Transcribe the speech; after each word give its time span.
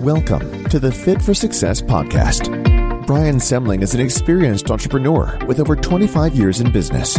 Welcome 0.00 0.64
to 0.70 0.78
the 0.78 0.90
Fit 0.90 1.20
for 1.20 1.34
Success 1.34 1.82
podcast. 1.82 2.46
Brian 3.06 3.36
Semling 3.36 3.82
is 3.82 3.94
an 3.94 4.00
experienced 4.00 4.70
entrepreneur 4.70 5.38
with 5.46 5.60
over 5.60 5.76
25 5.76 6.34
years 6.34 6.60
in 6.60 6.72
business. 6.72 7.16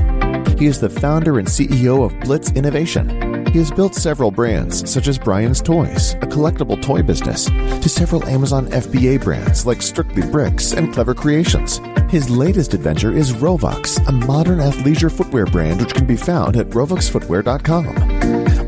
He 0.57 0.65
is 0.65 0.79
the 0.79 0.89
founder 0.89 1.37
and 1.37 1.47
CEO 1.47 2.03
of 2.03 2.19
Blitz 2.21 2.51
Innovation. 2.53 3.26
He 3.57 3.63
has 3.63 3.71
built 3.71 3.95
several 3.95 4.29
brands, 4.29 4.87
such 4.87 5.07
as 5.07 5.17
Brian's 5.17 5.63
Toys, 5.63 6.13
a 6.21 6.27
collectible 6.27 6.79
toy 6.79 7.01
business, 7.01 7.45
to 7.45 7.89
several 7.89 8.23
Amazon 8.25 8.67
FBA 8.67 9.23
brands 9.23 9.65
like 9.65 9.81
Strictly 9.81 10.21
Bricks 10.21 10.73
and 10.73 10.93
Clever 10.93 11.15
Creations. 11.15 11.81
His 12.07 12.29
latest 12.29 12.75
adventure 12.75 13.11
is 13.11 13.33
Rovox, 13.33 13.97
a 14.07 14.11
modern 14.11 14.59
athleisure 14.59 15.11
footwear 15.11 15.47
brand 15.47 15.81
which 15.81 15.95
can 15.95 16.05
be 16.05 16.15
found 16.15 16.55
at 16.55 16.69
roevoxfootwear.com. 16.69 17.87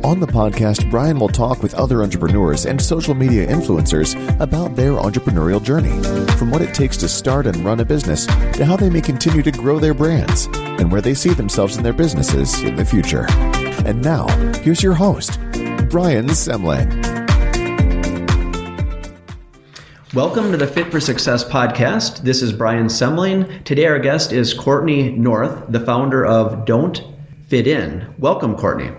On 0.04 0.20
the 0.20 0.26
podcast, 0.26 0.90
Brian 0.90 1.20
will 1.20 1.30
talk 1.30 1.62
with 1.62 1.76
other 1.76 2.02
entrepreneurs 2.02 2.66
and 2.66 2.82
social 2.82 3.14
media 3.14 3.46
influencers 3.46 4.16
about 4.40 4.76
their 4.76 4.94
entrepreneurial 4.94 5.62
journey, 5.62 6.02
from 6.36 6.50
what 6.50 6.64
it 6.64 6.74
takes 6.74 6.98
to 6.98 7.08
start 7.08 7.46
and 7.46 7.58
run 7.58 7.80
a 7.80 7.86
business 7.86 8.26
to 8.26 8.66
how 8.66 8.76
they 8.76 8.90
may 8.90 9.02
continue 9.02 9.44
to 9.44 9.52
grow 9.52 9.78
their 9.78 9.94
brands 9.94 10.50
and 10.80 10.92
where 10.92 11.02
they 11.02 11.14
see 11.14 11.32
themselves 11.32 11.76
in 11.78 11.84
their 11.84 11.94
businesses 11.94 12.62
in 12.62 12.76
the 12.76 12.86
future. 12.86 13.26
And 13.86 14.02
now, 14.02 14.28
here's 14.62 14.82
your 14.82 14.94
host, 14.94 15.40
Brian 15.90 16.28
Semling. 16.28 16.88
Welcome 20.14 20.52
to 20.52 20.58
the 20.58 20.66
Fit 20.66 20.90
for 20.90 21.00
Success 21.00 21.44
podcast. 21.44 22.24
This 22.24 22.42
is 22.42 22.52
Brian 22.52 22.88
Semling. 22.88 23.64
Today, 23.66 23.86
our 23.86 24.00
guest 24.00 24.32
is 24.32 24.54
Courtney 24.54 25.12
North, 25.12 25.66
the 25.70 25.82
founder 25.82 26.26
of 26.26 26.66
Don't 26.66 27.04
Fit 27.48 27.68
In. 27.68 28.12
Welcome, 28.18 28.56
Courtney. 28.56 28.92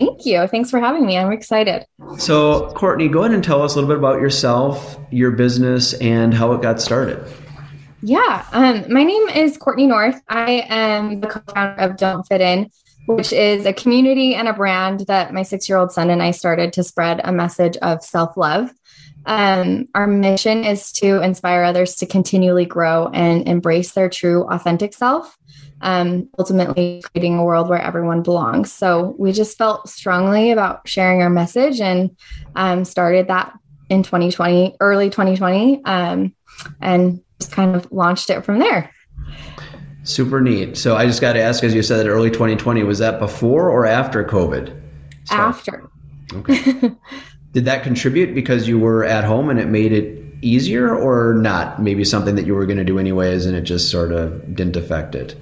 Thank 0.00 0.24
you. 0.24 0.46
Thanks 0.46 0.70
for 0.70 0.80
having 0.80 1.04
me. 1.04 1.18
I'm 1.18 1.30
excited. 1.30 1.84
So, 2.16 2.72
Courtney, 2.72 3.06
go 3.08 3.20
ahead 3.20 3.34
and 3.34 3.44
tell 3.44 3.62
us 3.62 3.74
a 3.74 3.76
little 3.76 3.88
bit 3.88 3.98
about 3.98 4.20
yourself, 4.20 4.98
your 5.10 5.30
business, 5.32 5.92
and 5.94 6.32
how 6.32 6.52
it 6.54 6.62
got 6.62 6.80
started. 6.80 7.22
Yeah. 8.02 8.46
Um, 8.52 8.92
my 8.92 9.04
name 9.04 9.28
is 9.28 9.56
Courtney 9.56 9.86
North. 9.86 10.20
I 10.28 10.66
am 10.68 11.20
the 11.20 11.28
co 11.28 11.40
founder 11.52 11.82
of 11.82 11.96
Don't 11.96 12.26
Fit 12.26 12.40
In, 12.40 12.70
which 13.06 13.32
is 13.32 13.66
a 13.66 13.72
community 13.72 14.34
and 14.34 14.48
a 14.48 14.52
brand 14.52 15.00
that 15.00 15.34
my 15.34 15.42
six 15.42 15.68
year 15.68 15.78
old 15.78 15.92
son 15.92 16.10
and 16.10 16.22
I 16.22 16.30
started 16.30 16.72
to 16.74 16.84
spread 16.84 17.20
a 17.24 17.32
message 17.32 17.76
of 17.78 18.02
self 18.02 18.36
love. 18.36 18.72
Um, 19.26 19.88
our 19.94 20.06
mission 20.06 20.64
is 20.64 20.92
to 20.92 21.22
inspire 21.22 21.62
others 21.62 21.96
to 21.96 22.06
continually 22.06 22.64
grow 22.64 23.08
and 23.08 23.46
embrace 23.46 23.92
their 23.92 24.08
true, 24.08 24.44
authentic 24.44 24.94
self 24.94 25.36
um, 25.80 26.28
ultimately 26.38 27.02
creating 27.02 27.38
a 27.38 27.44
world 27.44 27.68
where 27.68 27.80
everyone 27.80 28.22
belongs. 28.22 28.72
So 28.72 29.14
we 29.18 29.32
just 29.32 29.56
felt 29.56 29.88
strongly 29.88 30.50
about 30.50 30.86
sharing 30.88 31.22
our 31.22 31.30
message 31.30 31.80
and 31.80 32.16
um, 32.54 32.84
started 32.84 33.28
that 33.28 33.52
in 33.88 34.02
2020, 34.02 34.76
early 34.80 35.10
2020, 35.10 35.84
um, 35.84 36.34
and 36.80 37.22
just 37.40 37.52
kind 37.52 37.74
of 37.74 37.90
launched 37.90 38.30
it 38.30 38.44
from 38.44 38.58
there. 38.58 38.92
Super 40.04 40.40
neat. 40.40 40.76
So 40.76 40.96
I 40.96 41.06
just 41.06 41.20
got 41.20 41.34
to 41.34 41.40
ask, 41.40 41.62
as 41.62 41.74
you 41.74 41.82
said, 41.82 42.06
early 42.06 42.30
2020, 42.30 42.82
was 42.84 42.98
that 42.98 43.18
before 43.18 43.70
or 43.70 43.86
after 43.86 44.24
COVID? 44.24 44.80
So, 45.24 45.34
after. 45.34 45.90
Okay. 46.32 46.92
Did 47.52 47.64
that 47.64 47.82
contribute 47.82 48.34
because 48.34 48.68
you 48.68 48.78
were 48.78 49.04
at 49.04 49.24
home 49.24 49.50
and 49.50 49.58
it 49.58 49.68
made 49.68 49.92
it 49.92 50.22
easier 50.40 50.94
or 50.94 51.34
not? 51.34 51.82
Maybe 51.82 52.04
something 52.04 52.36
that 52.36 52.46
you 52.46 52.54
were 52.54 52.64
going 52.64 52.78
to 52.78 52.84
do 52.84 52.98
anyways 52.98 53.46
and 53.46 53.56
it 53.56 53.62
just 53.62 53.90
sort 53.90 54.12
of 54.12 54.54
didn't 54.54 54.76
affect 54.76 55.14
it? 55.14 55.36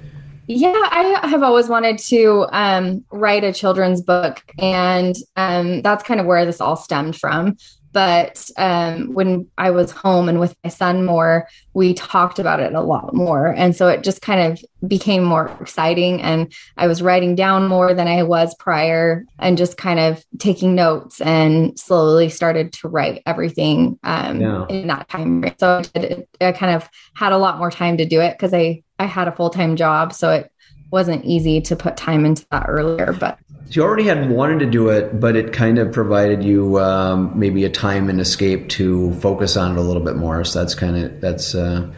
Yeah, 0.51 0.73
I 0.73 1.27
have 1.27 1.43
always 1.43 1.67
wanted 1.67 1.99
to 1.99 2.47
um, 2.51 3.05
write 3.11 3.43
a 3.43 3.53
children's 3.53 4.01
book, 4.01 4.41
and 4.57 5.15
um, 5.35 5.83
that's 5.83 6.03
kind 6.03 6.19
of 6.19 6.25
where 6.25 6.43
this 6.43 6.59
all 6.59 6.75
stemmed 6.75 7.15
from. 7.15 7.55
But 7.91 8.49
um, 8.57 9.13
when 9.13 9.47
I 9.57 9.71
was 9.71 9.91
home 9.91 10.29
and 10.29 10.39
with 10.39 10.55
my 10.63 10.69
son 10.69 11.05
more, 11.05 11.47
we 11.73 11.93
talked 11.93 12.39
about 12.39 12.59
it 12.59 12.73
a 12.73 12.81
lot 12.81 13.13
more. 13.13 13.47
And 13.47 13.75
so 13.75 13.87
it 13.87 14.03
just 14.03 14.21
kind 14.21 14.51
of 14.51 14.63
became 14.87 15.23
more 15.23 15.47
exciting. 15.59 16.21
And 16.21 16.53
I 16.77 16.87
was 16.87 17.01
writing 17.01 17.35
down 17.35 17.67
more 17.67 17.93
than 17.93 18.07
I 18.07 18.23
was 18.23 18.53
prior 18.55 19.25
and 19.39 19.57
just 19.57 19.77
kind 19.77 19.99
of 19.99 20.23
taking 20.37 20.75
notes 20.75 21.19
and 21.21 21.79
slowly 21.79 22.29
started 22.29 22.73
to 22.73 22.87
write 22.87 23.23
everything 23.25 23.97
um, 24.03 24.39
yeah. 24.41 24.65
in 24.67 24.87
that 24.87 25.09
time. 25.09 25.43
So 25.59 25.81
it, 25.95 26.29
I 26.39 26.51
kind 26.51 26.75
of 26.75 26.87
had 27.15 27.31
a 27.31 27.37
lot 27.37 27.57
more 27.57 27.71
time 27.71 27.97
to 27.97 28.05
do 28.05 28.21
it 28.21 28.33
because 28.33 28.53
I 28.53 28.83
I 28.99 29.05
had 29.05 29.29
a 29.29 29.31
full 29.31 29.49
time 29.49 29.77
job, 29.77 30.13
so 30.13 30.29
it 30.31 30.51
wasn't 30.91 31.23
easy 31.25 31.61
to 31.61 31.75
put 31.75 31.97
time 31.97 32.25
into 32.25 32.45
that 32.51 32.65
earlier. 32.67 33.13
But 33.13 33.39
you 33.69 33.83
already 33.83 34.03
had 34.03 34.29
wanted 34.29 34.59
to 34.59 34.65
do 34.65 34.89
it, 34.89 35.19
but 35.19 35.35
it 35.35 35.53
kind 35.53 35.77
of 35.77 35.91
provided 35.91 36.43
you 36.43 36.79
um, 36.79 37.31
maybe 37.37 37.65
a 37.65 37.69
time 37.69 38.09
and 38.09 38.19
escape 38.19 38.69
to 38.69 39.13
focus 39.15 39.55
on 39.55 39.73
it 39.73 39.77
a 39.77 39.81
little 39.81 40.03
bit 40.03 40.15
more. 40.15 40.43
So 40.43 40.59
that's 40.59 40.75
kind 40.75 40.97
of 40.97 41.21
that's 41.21 41.53
uh, 41.53 41.91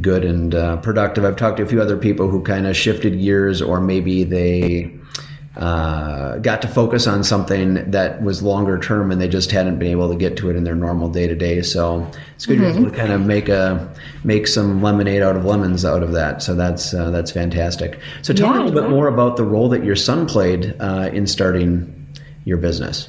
good 0.00 0.24
and 0.24 0.54
uh, 0.54 0.76
productive. 0.78 1.24
I've 1.24 1.36
talked 1.36 1.58
to 1.58 1.62
a 1.62 1.66
few 1.66 1.82
other 1.82 1.96
people 1.96 2.28
who 2.28 2.42
kind 2.42 2.66
of 2.66 2.76
shifted 2.76 3.20
gears, 3.20 3.60
or 3.60 3.80
maybe 3.80 4.24
they 4.24 4.92
uh, 5.56 6.38
got 6.38 6.62
to 6.62 6.68
focus 6.68 7.06
on 7.06 7.24
something 7.24 7.90
that 7.90 8.22
was 8.22 8.42
longer 8.42 8.78
term 8.78 9.10
and 9.10 9.20
they 9.20 9.28
just 9.28 9.50
hadn't 9.50 9.78
been 9.78 9.88
able 9.88 10.08
to 10.08 10.16
get 10.16 10.36
to 10.36 10.48
it 10.48 10.56
in 10.56 10.62
their 10.62 10.76
normal 10.76 11.08
day 11.08 11.26
to 11.26 11.34
day. 11.34 11.60
So 11.60 12.08
it's 12.36 12.46
good 12.46 12.58
mm-hmm. 12.58 12.84
to 12.84 12.90
kind 12.90 13.12
of 13.12 13.22
make 13.22 13.48
a 13.48 13.92
make 14.22 14.46
some 14.46 14.80
lemonade 14.80 15.22
out 15.22 15.36
of 15.36 15.44
lemons 15.44 15.84
out 15.84 16.02
of 16.02 16.12
that. 16.12 16.42
So 16.42 16.54
that's 16.54 16.94
uh, 16.94 17.10
that's 17.10 17.32
fantastic. 17.32 17.98
So 18.22 18.32
tell 18.32 18.46
yeah, 18.46 18.52
me 18.52 18.58
a 18.60 18.64
little 18.66 18.82
bit 18.82 18.90
more 18.90 19.08
about 19.08 19.36
the 19.36 19.44
role 19.44 19.68
that 19.70 19.84
your 19.84 19.96
son 19.96 20.26
played 20.26 20.76
uh, 20.78 21.10
in 21.12 21.26
starting 21.26 22.14
your 22.44 22.56
business. 22.56 23.08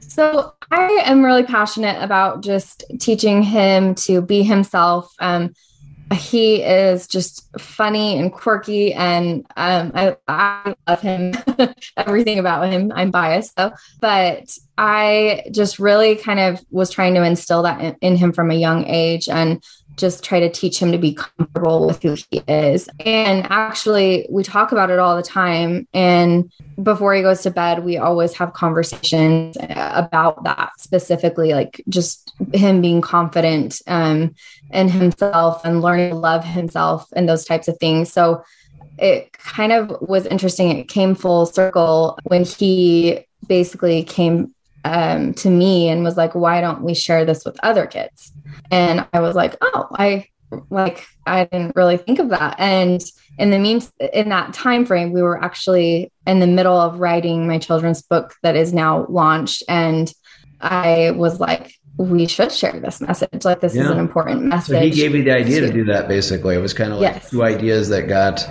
So 0.00 0.54
I 0.70 1.02
am 1.04 1.24
really 1.24 1.42
passionate 1.42 2.00
about 2.00 2.44
just 2.44 2.84
teaching 3.00 3.42
him 3.42 3.96
to 3.96 4.22
be 4.22 4.44
himself. 4.44 5.12
Um, 5.18 5.52
he 6.12 6.62
is 6.62 7.06
just 7.06 7.48
funny 7.58 8.18
and 8.18 8.32
quirky 8.32 8.92
and 8.92 9.46
um, 9.56 9.90
I, 9.94 10.16
I 10.28 10.74
love 10.86 11.00
him. 11.00 11.34
Everything 11.96 12.38
about 12.38 12.70
him 12.70 12.92
i'm 12.94 13.10
biased 13.10 13.56
though 13.56 13.72
but 14.00 14.56
i 14.76 15.42
just 15.50 15.78
really 15.78 16.16
kind 16.16 16.40
of 16.40 16.60
was 16.70 16.90
trying 16.90 17.14
to 17.14 17.22
instill 17.22 17.62
that 17.62 17.80
in, 17.80 17.96
in 18.00 18.16
him 18.16 18.32
from 18.32 18.50
a 18.50 18.54
young 18.54 18.84
age. 18.86 19.28
And 19.28 19.62
just 19.96 20.24
try 20.24 20.40
to 20.40 20.50
teach 20.50 20.78
him 20.80 20.92
to 20.92 20.98
be 20.98 21.14
comfortable 21.14 21.86
with 21.86 22.02
who 22.02 22.16
he 22.30 22.42
is. 22.48 22.88
And 23.00 23.46
actually, 23.50 24.26
we 24.30 24.42
talk 24.42 24.72
about 24.72 24.90
it 24.90 24.98
all 24.98 25.16
the 25.16 25.22
time. 25.22 25.86
And 25.94 26.52
before 26.82 27.14
he 27.14 27.22
goes 27.22 27.42
to 27.42 27.50
bed, 27.50 27.84
we 27.84 27.96
always 27.96 28.34
have 28.34 28.52
conversations 28.52 29.56
about 29.60 30.42
that 30.44 30.72
specifically, 30.78 31.52
like 31.52 31.82
just 31.88 32.32
him 32.52 32.80
being 32.80 33.00
confident 33.00 33.80
um, 33.86 34.34
in 34.70 34.88
himself 34.88 35.64
and 35.64 35.80
learning 35.80 36.10
to 36.10 36.16
love 36.16 36.44
himself 36.44 37.06
and 37.14 37.28
those 37.28 37.44
types 37.44 37.68
of 37.68 37.78
things. 37.78 38.12
So 38.12 38.42
it 38.98 39.32
kind 39.32 39.72
of 39.72 39.96
was 40.00 40.26
interesting. 40.26 40.70
It 40.70 40.88
came 40.88 41.14
full 41.14 41.46
circle 41.46 42.18
when 42.24 42.44
he 42.44 43.26
basically 43.46 44.04
came 44.04 44.54
um, 44.84 45.34
to 45.34 45.50
me 45.50 45.88
and 45.88 46.04
was 46.04 46.16
like, 46.16 46.34
why 46.34 46.60
don't 46.60 46.82
we 46.82 46.94
share 46.94 47.24
this 47.24 47.44
with 47.44 47.58
other 47.62 47.86
kids? 47.86 48.32
And 48.70 49.06
I 49.12 49.20
was 49.20 49.34
like, 49.34 49.56
oh, 49.60 49.88
I 49.92 50.28
like 50.70 51.06
I 51.26 51.44
didn't 51.44 51.74
really 51.74 51.96
think 51.96 52.18
of 52.18 52.28
that. 52.28 52.56
And 52.58 53.02
in 53.38 53.50
the 53.50 53.58
means 53.58 53.92
in 54.12 54.28
that 54.28 54.52
time 54.52 54.86
frame, 54.86 55.12
we 55.12 55.22
were 55.22 55.42
actually 55.42 56.12
in 56.26 56.40
the 56.40 56.46
middle 56.46 56.76
of 56.76 57.00
writing 57.00 57.48
my 57.48 57.58
children's 57.58 58.02
book 58.02 58.34
that 58.42 58.56
is 58.56 58.72
now 58.72 59.06
launched. 59.08 59.62
And 59.68 60.12
I 60.60 61.12
was 61.12 61.40
like, 61.40 61.74
we 61.96 62.26
should 62.26 62.52
share 62.52 62.78
this 62.78 63.00
message. 63.00 63.44
Like 63.44 63.60
this 63.60 63.74
yeah. 63.74 63.84
is 63.84 63.90
an 63.90 63.98
important 63.98 64.42
message. 64.44 64.76
So 64.76 64.80
he 64.80 64.90
gave 64.90 65.12
me 65.12 65.22
the 65.22 65.32
idea 65.32 65.60
to, 65.62 65.66
to 65.68 65.72
do 65.72 65.84
that 65.86 66.08
basically. 66.08 66.54
It 66.54 66.60
was 66.60 66.74
kind 66.74 66.92
of 66.92 67.00
like 67.00 67.14
yes. 67.14 67.30
two 67.30 67.42
ideas 67.42 67.88
that 67.88 68.08
got 68.08 68.46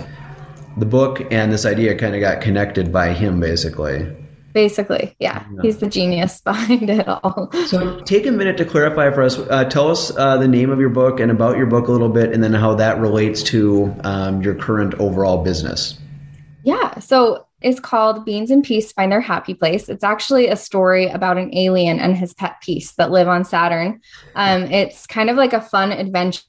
the 0.76 0.86
book 0.86 1.20
and 1.32 1.52
this 1.52 1.64
idea 1.64 1.96
kind 1.96 2.14
of 2.14 2.20
got 2.20 2.40
connected 2.40 2.92
by 2.92 3.12
him 3.12 3.38
basically 3.38 4.12
basically 4.54 5.14
yeah, 5.18 5.44
yeah, 5.52 5.62
he's 5.62 5.78
the 5.78 5.88
genius 5.88 6.40
behind 6.44 6.88
it 6.88 7.06
all. 7.06 7.50
So 7.66 8.00
take 8.00 8.26
a 8.26 8.32
minute 8.32 8.56
to 8.58 8.64
clarify 8.64 9.10
for 9.10 9.22
us. 9.22 9.38
Uh, 9.38 9.64
tell 9.64 9.90
us 9.90 10.16
uh, 10.16 10.38
the 10.38 10.48
name 10.48 10.70
of 10.70 10.80
your 10.80 10.88
book 10.88 11.20
and 11.20 11.30
about 11.30 11.58
your 11.58 11.66
book 11.66 11.88
a 11.88 11.92
little 11.92 12.08
bit 12.08 12.32
and 12.32 12.42
then 12.42 12.54
how 12.54 12.74
that 12.74 12.98
relates 12.98 13.42
to 13.44 13.94
um, 14.04 14.40
your 14.40 14.54
current 14.54 14.94
overall 14.94 15.44
business. 15.44 15.98
Yeah. 16.62 16.98
So 17.00 17.46
is 17.64 17.80
called 17.80 18.24
Beans 18.24 18.50
and 18.50 18.62
Peace 18.62 18.92
Find 18.92 19.10
Their 19.10 19.22
Happy 19.22 19.54
Place. 19.54 19.88
It's 19.88 20.04
actually 20.04 20.48
a 20.48 20.56
story 20.56 21.08
about 21.08 21.38
an 21.38 21.54
alien 21.54 21.98
and 21.98 22.16
his 22.16 22.34
pet 22.34 22.56
Peace 22.62 22.92
that 22.92 23.10
live 23.10 23.26
on 23.26 23.44
Saturn. 23.44 24.00
Um, 24.34 24.64
it's 24.64 25.06
kind 25.06 25.30
of 25.30 25.36
like 25.36 25.54
a 25.54 25.62
fun 25.62 25.90
adventure 25.90 26.42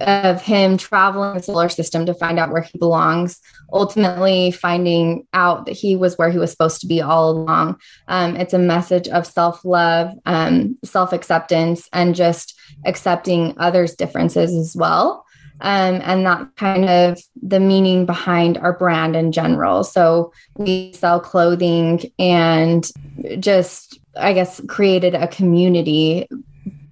of 0.00 0.42
him 0.42 0.76
traveling 0.76 1.34
the 1.34 1.42
solar 1.42 1.68
system 1.68 2.06
to 2.06 2.14
find 2.14 2.38
out 2.38 2.50
where 2.50 2.62
he 2.62 2.78
belongs, 2.78 3.40
ultimately 3.72 4.50
finding 4.50 5.26
out 5.32 5.66
that 5.66 5.72
he 5.72 5.96
was 5.96 6.16
where 6.16 6.30
he 6.30 6.38
was 6.38 6.50
supposed 6.50 6.80
to 6.80 6.86
be 6.86 7.00
all 7.00 7.30
along. 7.30 7.78
Um, 8.08 8.36
it's 8.36 8.54
a 8.54 8.58
message 8.58 9.08
of 9.08 9.26
self 9.26 9.64
love, 9.64 10.12
um, 10.26 10.78
self 10.84 11.12
acceptance, 11.12 11.88
and 11.92 12.14
just 12.14 12.58
accepting 12.84 13.54
others' 13.58 13.94
differences 13.94 14.54
as 14.54 14.76
well. 14.76 15.24
Um, 15.62 16.00
and 16.02 16.24
that's 16.24 16.46
kind 16.56 16.88
of 16.88 17.20
the 17.42 17.60
meaning 17.60 18.06
behind 18.06 18.56
our 18.56 18.72
brand 18.72 19.14
in 19.14 19.30
general. 19.30 19.84
So 19.84 20.32
we 20.56 20.92
sell 20.94 21.20
clothing 21.20 22.10
and 22.18 22.90
just, 23.38 24.00
I 24.16 24.32
guess, 24.32 24.60
created 24.68 25.14
a 25.14 25.28
community 25.28 26.26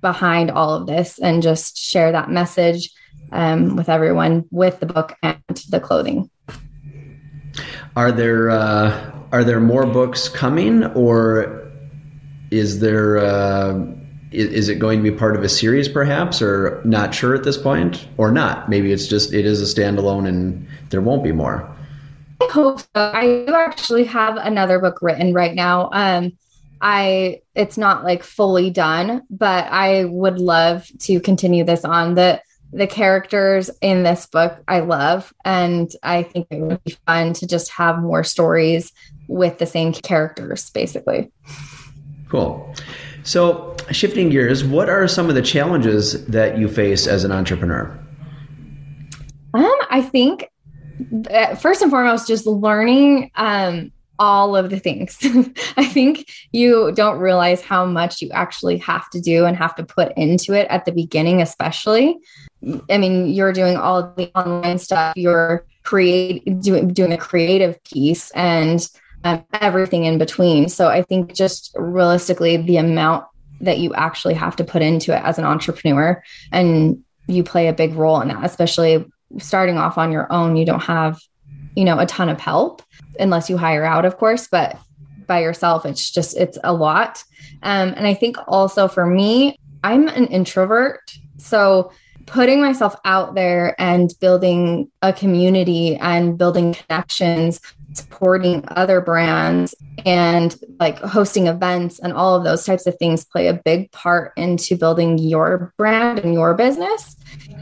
behind 0.00 0.50
all 0.50 0.74
of 0.74 0.86
this 0.86 1.18
and 1.18 1.42
just 1.42 1.76
share 1.76 2.12
that 2.12 2.30
message 2.30 2.90
um, 3.32 3.76
with 3.76 3.88
everyone 3.88 4.44
with 4.50 4.80
the 4.80 4.86
book 4.86 5.16
and 5.22 5.38
the 5.70 5.80
clothing. 5.80 6.30
Are 7.96 8.12
there 8.12 8.50
uh, 8.50 9.12
are 9.32 9.44
there 9.44 9.60
more 9.60 9.86
books 9.86 10.28
coming, 10.28 10.84
or 10.84 11.68
is 12.50 12.80
there 12.80 13.18
uh, 13.18 13.84
is, 14.30 14.46
is, 14.48 14.68
it 14.68 14.76
going 14.76 15.02
to 15.02 15.10
be 15.10 15.16
part 15.16 15.36
of 15.36 15.42
a 15.42 15.48
series, 15.48 15.88
perhaps, 15.88 16.40
or 16.40 16.80
not 16.84 17.14
sure 17.14 17.34
at 17.34 17.44
this 17.44 17.58
point, 17.58 18.06
or 18.16 18.30
not? 18.30 18.68
Maybe 18.68 18.92
it's 18.92 19.06
just 19.06 19.34
it 19.34 19.44
is 19.44 19.60
a 19.60 19.80
standalone, 19.80 20.28
and 20.28 20.66
there 20.90 21.00
won't 21.00 21.24
be 21.24 21.32
more. 21.32 21.74
I 22.40 22.48
hope 22.52 22.80
so. 22.80 22.86
I 22.94 23.44
do 23.46 23.54
actually 23.54 24.04
have 24.04 24.36
another 24.36 24.78
book 24.78 24.98
written 25.02 25.34
right 25.34 25.54
now. 25.54 25.90
Um, 25.92 26.38
I 26.80 27.42
it's 27.54 27.76
not 27.76 28.04
like 28.04 28.22
fully 28.22 28.70
done, 28.70 29.22
but 29.30 29.66
I 29.66 30.04
would 30.04 30.38
love 30.38 30.86
to 31.00 31.20
continue 31.20 31.64
this 31.64 31.84
on. 31.84 32.14
The 32.14 32.40
the 32.72 32.86
characters 32.86 33.70
in 33.80 34.02
this 34.02 34.26
book 34.26 34.62
I 34.68 34.80
love. 34.80 35.32
And 35.44 35.90
I 36.02 36.22
think 36.22 36.48
it 36.50 36.60
would 36.60 36.84
be 36.84 36.96
fun 37.06 37.32
to 37.34 37.46
just 37.46 37.70
have 37.72 38.00
more 38.00 38.24
stories 38.24 38.92
with 39.26 39.58
the 39.58 39.66
same 39.66 39.92
characters, 39.92 40.70
basically. 40.70 41.30
Cool. 42.28 42.74
So, 43.22 43.76
shifting 43.90 44.28
gears, 44.28 44.64
what 44.64 44.88
are 44.88 45.08
some 45.08 45.28
of 45.28 45.34
the 45.34 45.42
challenges 45.42 46.26
that 46.26 46.58
you 46.58 46.68
face 46.68 47.06
as 47.06 47.24
an 47.24 47.32
entrepreneur? 47.32 47.98
Um, 49.54 49.78
I 49.90 50.02
think 50.02 50.48
first 51.60 51.82
and 51.82 51.90
foremost, 51.90 52.26
just 52.26 52.46
learning 52.46 53.30
um, 53.34 53.92
all 54.18 54.56
of 54.56 54.70
the 54.70 54.78
things. 54.78 55.18
I 55.76 55.86
think 55.86 56.30
you 56.52 56.92
don't 56.92 57.18
realize 57.18 57.60
how 57.60 57.84
much 57.84 58.20
you 58.20 58.30
actually 58.32 58.78
have 58.78 59.08
to 59.10 59.20
do 59.20 59.44
and 59.44 59.56
have 59.56 59.74
to 59.76 59.84
put 59.84 60.12
into 60.16 60.52
it 60.54 60.66
at 60.70 60.84
the 60.84 60.92
beginning, 60.92 61.40
especially. 61.40 62.18
I 62.90 62.98
mean, 62.98 63.28
you're 63.28 63.52
doing 63.52 63.76
all 63.76 64.14
the 64.16 64.30
online 64.34 64.78
stuff, 64.78 65.16
you're 65.16 65.64
create 65.84 66.44
doing 66.60 66.88
doing 66.92 67.12
a 67.12 67.16
creative 67.16 67.82
piece 67.84 68.30
and 68.32 68.86
um, 69.24 69.44
everything 69.54 70.04
in 70.04 70.18
between. 70.18 70.68
So 70.68 70.88
I 70.88 71.02
think 71.02 71.34
just 71.34 71.74
realistically, 71.76 72.56
the 72.56 72.76
amount 72.76 73.24
that 73.60 73.78
you 73.78 73.94
actually 73.94 74.34
have 74.34 74.56
to 74.56 74.64
put 74.64 74.82
into 74.82 75.16
it 75.16 75.22
as 75.24 75.38
an 75.38 75.44
entrepreneur, 75.44 76.22
and 76.52 77.02
you 77.26 77.42
play 77.42 77.68
a 77.68 77.72
big 77.72 77.94
role 77.94 78.20
in 78.20 78.28
that, 78.28 78.44
especially 78.44 79.04
starting 79.38 79.78
off 79.78 79.98
on 79.98 80.12
your 80.12 80.30
own. 80.32 80.56
You 80.56 80.64
don't 80.64 80.82
have, 80.82 81.20
you 81.76 81.84
know, 81.84 81.98
a 81.98 82.06
ton 82.06 82.28
of 82.28 82.40
help 82.40 82.82
unless 83.18 83.48
you 83.48 83.56
hire 83.56 83.84
out, 83.84 84.04
of 84.04 84.16
course, 84.16 84.48
but 84.48 84.78
by 85.26 85.40
yourself, 85.40 85.84
it's 85.84 86.10
just, 86.10 86.36
it's 86.36 86.58
a 86.64 86.72
lot. 86.72 87.22
Um, 87.62 87.92
and 87.96 88.06
I 88.06 88.14
think 88.14 88.36
also 88.46 88.88
for 88.88 89.06
me, 89.06 89.58
I'm 89.84 90.08
an 90.08 90.26
introvert. 90.26 91.16
So 91.36 91.92
putting 92.26 92.60
myself 92.60 92.94
out 93.04 93.34
there 93.34 93.74
and 93.80 94.12
building 94.20 94.90
a 95.02 95.12
community 95.12 95.96
and 95.96 96.36
building 96.36 96.74
connections, 96.74 97.60
supporting 97.94 98.64
other 98.68 99.00
brands 99.00 99.74
and 100.04 100.56
like 100.78 100.98
hosting 100.98 101.46
events 101.46 101.98
and 101.98 102.12
all 102.12 102.36
of 102.36 102.44
those 102.44 102.64
types 102.64 102.86
of 102.86 102.96
things 102.98 103.24
play 103.24 103.48
a 103.48 103.54
big 103.54 103.90
part 103.92 104.32
into 104.36 104.76
building 104.76 105.18
your 105.18 105.72
brand 105.76 106.18
and 106.18 106.34
your 106.34 106.54
business. 106.54 107.16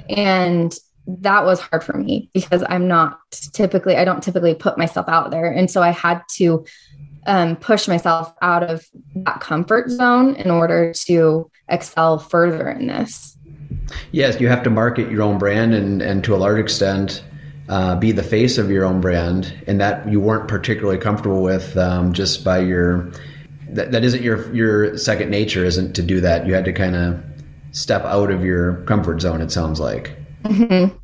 And 0.08 0.76
that 1.06 1.44
was 1.44 1.61
hard 1.61 1.85
for 1.85 1.97
me 1.97 2.31
because 2.32 2.64
I'm 2.69 2.88
not 2.88 3.20
typically, 3.53 3.97
I 3.97 4.05
don't 4.05 4.23
typically 4.23 4.55
put 4.55 4.76
myself 4.76 5.08
out 5.08 5.31
there. 5.31 5.50
And 5.50 5.70
so 5.70 5.82
I 5.82 5.91
had 5.91 6.23
to 6.35 6.67
um, 7.26 7.56
push 7.56 7.88
myself 7.88 8.32
out 8.43 8.62
of 8.62 8.87
that 9.14 9.41
comfort 9.41 9.91
zone 9.91 10.35
in 10.37 10.50
order 10.50 10.93
to 11.06 11.50
excel 11.69 12.19
further 12.19 12.69
in 12.70 12.87
this. 12.87 13.37
Yes, 14.12 14.41
you 14.41 14.49
have 14.49 14.62
to 14.64 14.70
market 14.70 15.11
your 15.11 15.23
own 15.23 15.38
brand 15.38 15.75
and, 15.75 16.03
and 16.03 16.25
to 16.25 16.35
a 16.35 16.38
large 16.38 16.58
extent, 16.58 17.23
uh, 17.69 17.97
be 17.97 18.12
the 18.12 18.23
face 18.23 18.58
of 18.58 18.70
your 18.70 18.85
own 18.85 19.00
brand. 19.00 19.53
And 19.67 19.81
that 19.81 20.08
you 20.08 20.20
weren't 20.20 20.49
particularly 20.49 20.99
comfortable 20.99 21.43
with 21.43 21.76
um, 21.76 22.12
just 22.12 22.44
by 22.44 22.58
your, 22.61 23.11
that, 23.70 23.93
that 23.93 24.05
isn't 24.05 24.23
your, 24.23 24.53
your 24.55 24.97
second 24.99 25.31
nature, 25.31 25.64
isn't 25.64 25.94
to 25.94 26.03
do 26.03 26.20
that. 26.20 26.47
You 26.47 26.55
had 26.55 26.64
to 26.64 26.73
kind 26.73 26.97
of 26.97 27.23
step 27.73 28.05
out 28.05 28.31
of 28.31 28.44
your 28.44 28.82
comfort 28.85 29.20
zone, 29.20 29.41
it 29.41 29.50
sounds 29.50 29.79
like. 29.79 30.17
Mm-hmm. 30.46 30.96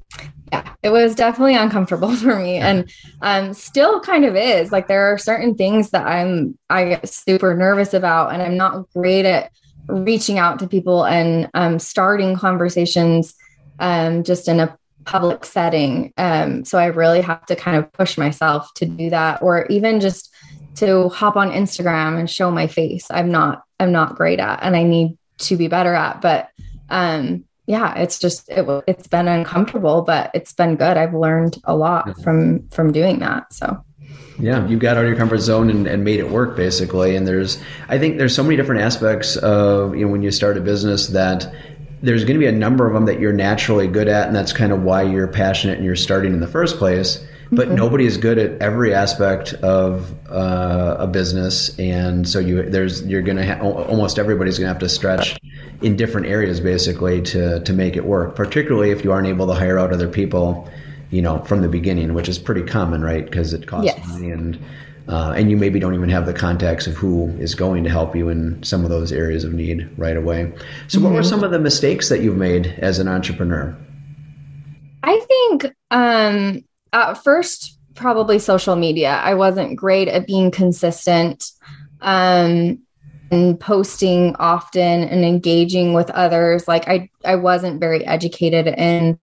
Yeah, 0.53 0.75
it 0.83 0.91
was 0.91 1.15
definitely 1.15 1.57
uncomfortable 1.57 2.15
for 2.17 2.39
me, 2.39 2.57
and 2.57 2.91
um, 3.23 3.55
still 3.55 4.01
kind 4.01 4.25
of 4.25 4.37
is. 4.37 4.71
Like 4.71 4.87
there 4.87 5.13
are 5.13 5.19
certain 5.19 5.55
things 5.55 5.91
that 5.91 6.07
I'm 6.07 6.59
I 6.69 6.85
get 6.91 7.09
super 7.09 7.55
nervous 7.55 7.95
about, 7.95 8.33
and 8.33 8.43
I'm 8.43 8.57
not 8.57 8.91
great 8.93 9.25
at 9.25 9.51
reaching 9.89 10.39
out 10.39 10.59
to 10.59 10.69
people 10.69 11.05
and 11.05 11.51
um, 11.55 11.79
starting 11.79 12.37
conversations 12.37 13.35
um, 13.79 14.23
just 14.23 14.47
in 14.47 14.61
a 14.61 14.77
public 15.05 15.45
setting. 15.45 16.13
Um, 16.17 16.65
so 16.65 16.79
I 16.79 16.87
really 16.87 17.21
have 17.23 17.45
to 17.47 17.57
kind 17.57 17.77
of 17.77 17.93
push 17.93 18.17
myself 18.19 18.73
to 18.75 18.87
do 18.87 19.11
that, 19.11 19.43
or 19.43 19.67
even 19.67 20.01
just 20.01 20.33
to 20.77 21.09
hop 21.09 21.37
on 21.37 21.51
Instagram 21.51 22.19
and 22.19 22.29
show 22.29 22.51
my 22.51 22.67
face. 22.67 23.07
I'm 23.11 23.31
not 23.31 23.63
I'm 23.81 23.93
not 23.93 24.17
great 24.17 24.39
at, 24.39 24.63
and 24.63 24.77
I 24.77 24.83
need 24.83 25.17
to 25.39 25.57
be 25.57 25.69
better 25.69 25.95
at. 25.95 26.21
But 26.21 26.51
um, 26.91 27.45
yeah, 27.73 27.95
it's 27.95 28.19
just 28.19 28.51
it, 28.51 28.67
it's 28.87 29.07
been 29.07 29.29
uncomfortable, 29.29 30.03
but 30.03 30.31
it's 30.35 30.53
been 30.53 30.77
good. 30.77 30.99
I've 30.99 31.15
learned 31.15 31.57
a 31.65 31.75
lot 31.75 32.21
from 32.23 32.69
from 32.69 32.93
doing 32.93 33.21
that. 33.21 33.51
So 33.51 33.83
yeah, 34.39 34.67
you 34.67 34.79
got 34.79 34.99
out 34.99 35.05
of 35.05 35.09
your 35.09 35.17
comfort 35.17 35.39
zone 35.39 35.71
and, 35.71 35.87
and 35.87 36.05
made 36.05 36.21
it 36.21 36.29
work 36.29 36.55
basically. 36.55 37.17
And 37.17 37.27
there's 37.27 37.63
I 37.89 37.99
think 37.99 38.19
there's 38.19 38.35
so 38.35 38.43
many 38.43 38.57
different 38.57 38.83
aspects 38.83 39.37
of 39.37 39.97
you 39.97 40.05
know 40.05 40.13
when 40.13 40.21
you 40.21 40.31
start 40.31 40.59
a 40.59 40.61
business 40.61 41.07
that 41.09 41.51
there's 42.03 42.25
going 42.25 42.35
to 42.35 42.41
be 42.41 42.47
a 42.47 42.53
number 42.53 42.87
of 42.87 42.93
them 42.93 43.07
that 43.07 43.21
you're 43.21 43.33
naturally 43.33 43.89
good 43.89 44.07
at, 44.07 44.27
and 44.27 44.37
that's 44.37 44.53
kind 44.53 44.71
of 44.71 44.83
why 44.83 45.01
you're 45.01 45.29
passionate 45.29 45.79
and 45.79 45.87
you're 45.87 45.97
starting 45.97 46.35
in 46.35 46.41
the 46.41 46.47
first 46.49 46.77
place. 46.77 47.25
But 47.53 47.69
mm-hmm. 47.69 47.77
nobody 47.77 48.05
is 48.05 48.19
good 48.19 48.37
at 48.37 48.61
every 48.61 48.93
aspect 48.93 49.55
of 49.55 50.15
uh, 50.29 50.97
a 50.99 51.07
business, 51.07 51.79
and 51.79 52.29
so 52.29 52.39
you 52.39 52.69
there's 52.69 53.03
you're 53.07 53.23
going 53.23 53.39
to 53.39 53.47
ha- 53.47 53.63
almost 53.63 54.19
everybody's 54.19 54.59
going 54.59 54.69
to 54.69 54.73
have 54.75 54.81
to 54.81 54.91
stretch 54.91 55.39
in 55.83 55.97
different 55.97 56.27
areas 56.27 56.61
basically 56.61 57.23
to 57.23 57.61
to 57.61 57.73
make 57.73 57.97
it 57.97 58.05
work. 58.05 58.35
Particularly 58.37 58.91
if 58.91 59.05
you 59.05 59.13
aren't 59.13 59.29
able 59.29 59.47
to 59.47 59.55
hire 59.55 59.79
out 59.79 59.93
other 59.93 60.09
people, 60.09 60.69
you 61.11 61.23
know, 61.23 61.43
from 61.45 61.63
the 61.63 61.69
beginning, 61.69 62.15
which 62.15 62.29
is 62.29 62.39
pretty 62.39 62.63
common, 62.63 63.03
right? 63.03 63.25
Because 63.25 63.53
it 63.53 63.67
costs 63.67 63.87
yes. 63.87 64.07
money 64.09 64.31
and 64.31 64.59
uh, 65.09 65.35
and 65.37 65.51
you 65.51 65.57
maybe 65.57 65.81
don't 65.81 65.95
even 65.95 66.09
have 66.09 66.27
the 66.27 66.33
contacts 66.33 66.87
of 66.87 66.95
who 66.95 67.29
is 67.39 67.55
going 67.55 67.83
to 67.85 67.91
help 67.91 68.15
you 68.15 68.29
in 68.29 68.63
some 68.63 68.85
of 68.85 68.91
those 68.91 69.13
areas 69.13 69.45
of 69.45 69.53
need 69.53 69.89
right 69.99 70.17
away. 70.17 70.53
So, 70.87 70.99
mm-hmm. 70.99 71.05
what 71.05 71.13
were 71.15 71.21
mm-hmm. 71.21 71.29
some 71.29 71.45
of 71.45 71.51
the 71.51 71.59
mistakes 71.59 72.09
that 72.09 72.21
you've 72.21 72.37
made 72.37 72.67
as 72.79 72.99
an 72.99 73.09
entrepreneur? 73.09 73.77
I 75.03 75.21
think 75.27 75.75
um, 75.91 76.65
at 76.93 77.15
first, 77.15 77.79
probably 77.95 78.39
social 78.39 78.77
media. 78.77 79.11
I 79.11 79.35
wasn't 79.35 79.77
great 79.77 80.09
at 80.09 80.27
being 80.27 80.51
consistent. 80.51 81.51
Um, 82.01 82.81
and 83.33 83.59
posting 83.59 84.37
often 84.37 85.05
and 85.05 85.25
engaging 85.25 85.95
with 85.95 86.11
others. 86.11 86.69
Like 86.69 86.87
i 86.87 87.11
i 87.25 87.35
wasn't 87.35 87.81
very 87.81 88.05
educated 88.07 88.69
in 88.69 89.19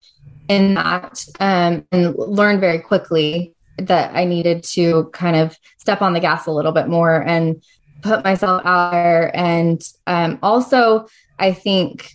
in 0.49 0.73
that 0.73 1.23
um, 1.39 1.85
and 1.91 2.15
learned 2.15 2.59
very 2.59 2.79
quickly 2.79 3.53
that 3.77 4.13
i 4.13 4.25
needed 4.25 4.63
to 4.63 5.09
kind 5.13 5.37
of 5.37 5.55
step 5.77 6.01
on 6.01 6.13
the 6.13 6.19
gas 6.19 6.47
a 6.47 6.51
little 6.51 6.73
bit 6.73 6.89
more 6.89 7.21
and 7.25 7.63
put 8.01 8.23
myself 8.23 8.61
out 8.65 8.91
there. 8.91 9.31
And 9.35 9.81
um, 10.07 10.39
also 10.41 11.07
i 11.37 11.53
think 11.53 12.11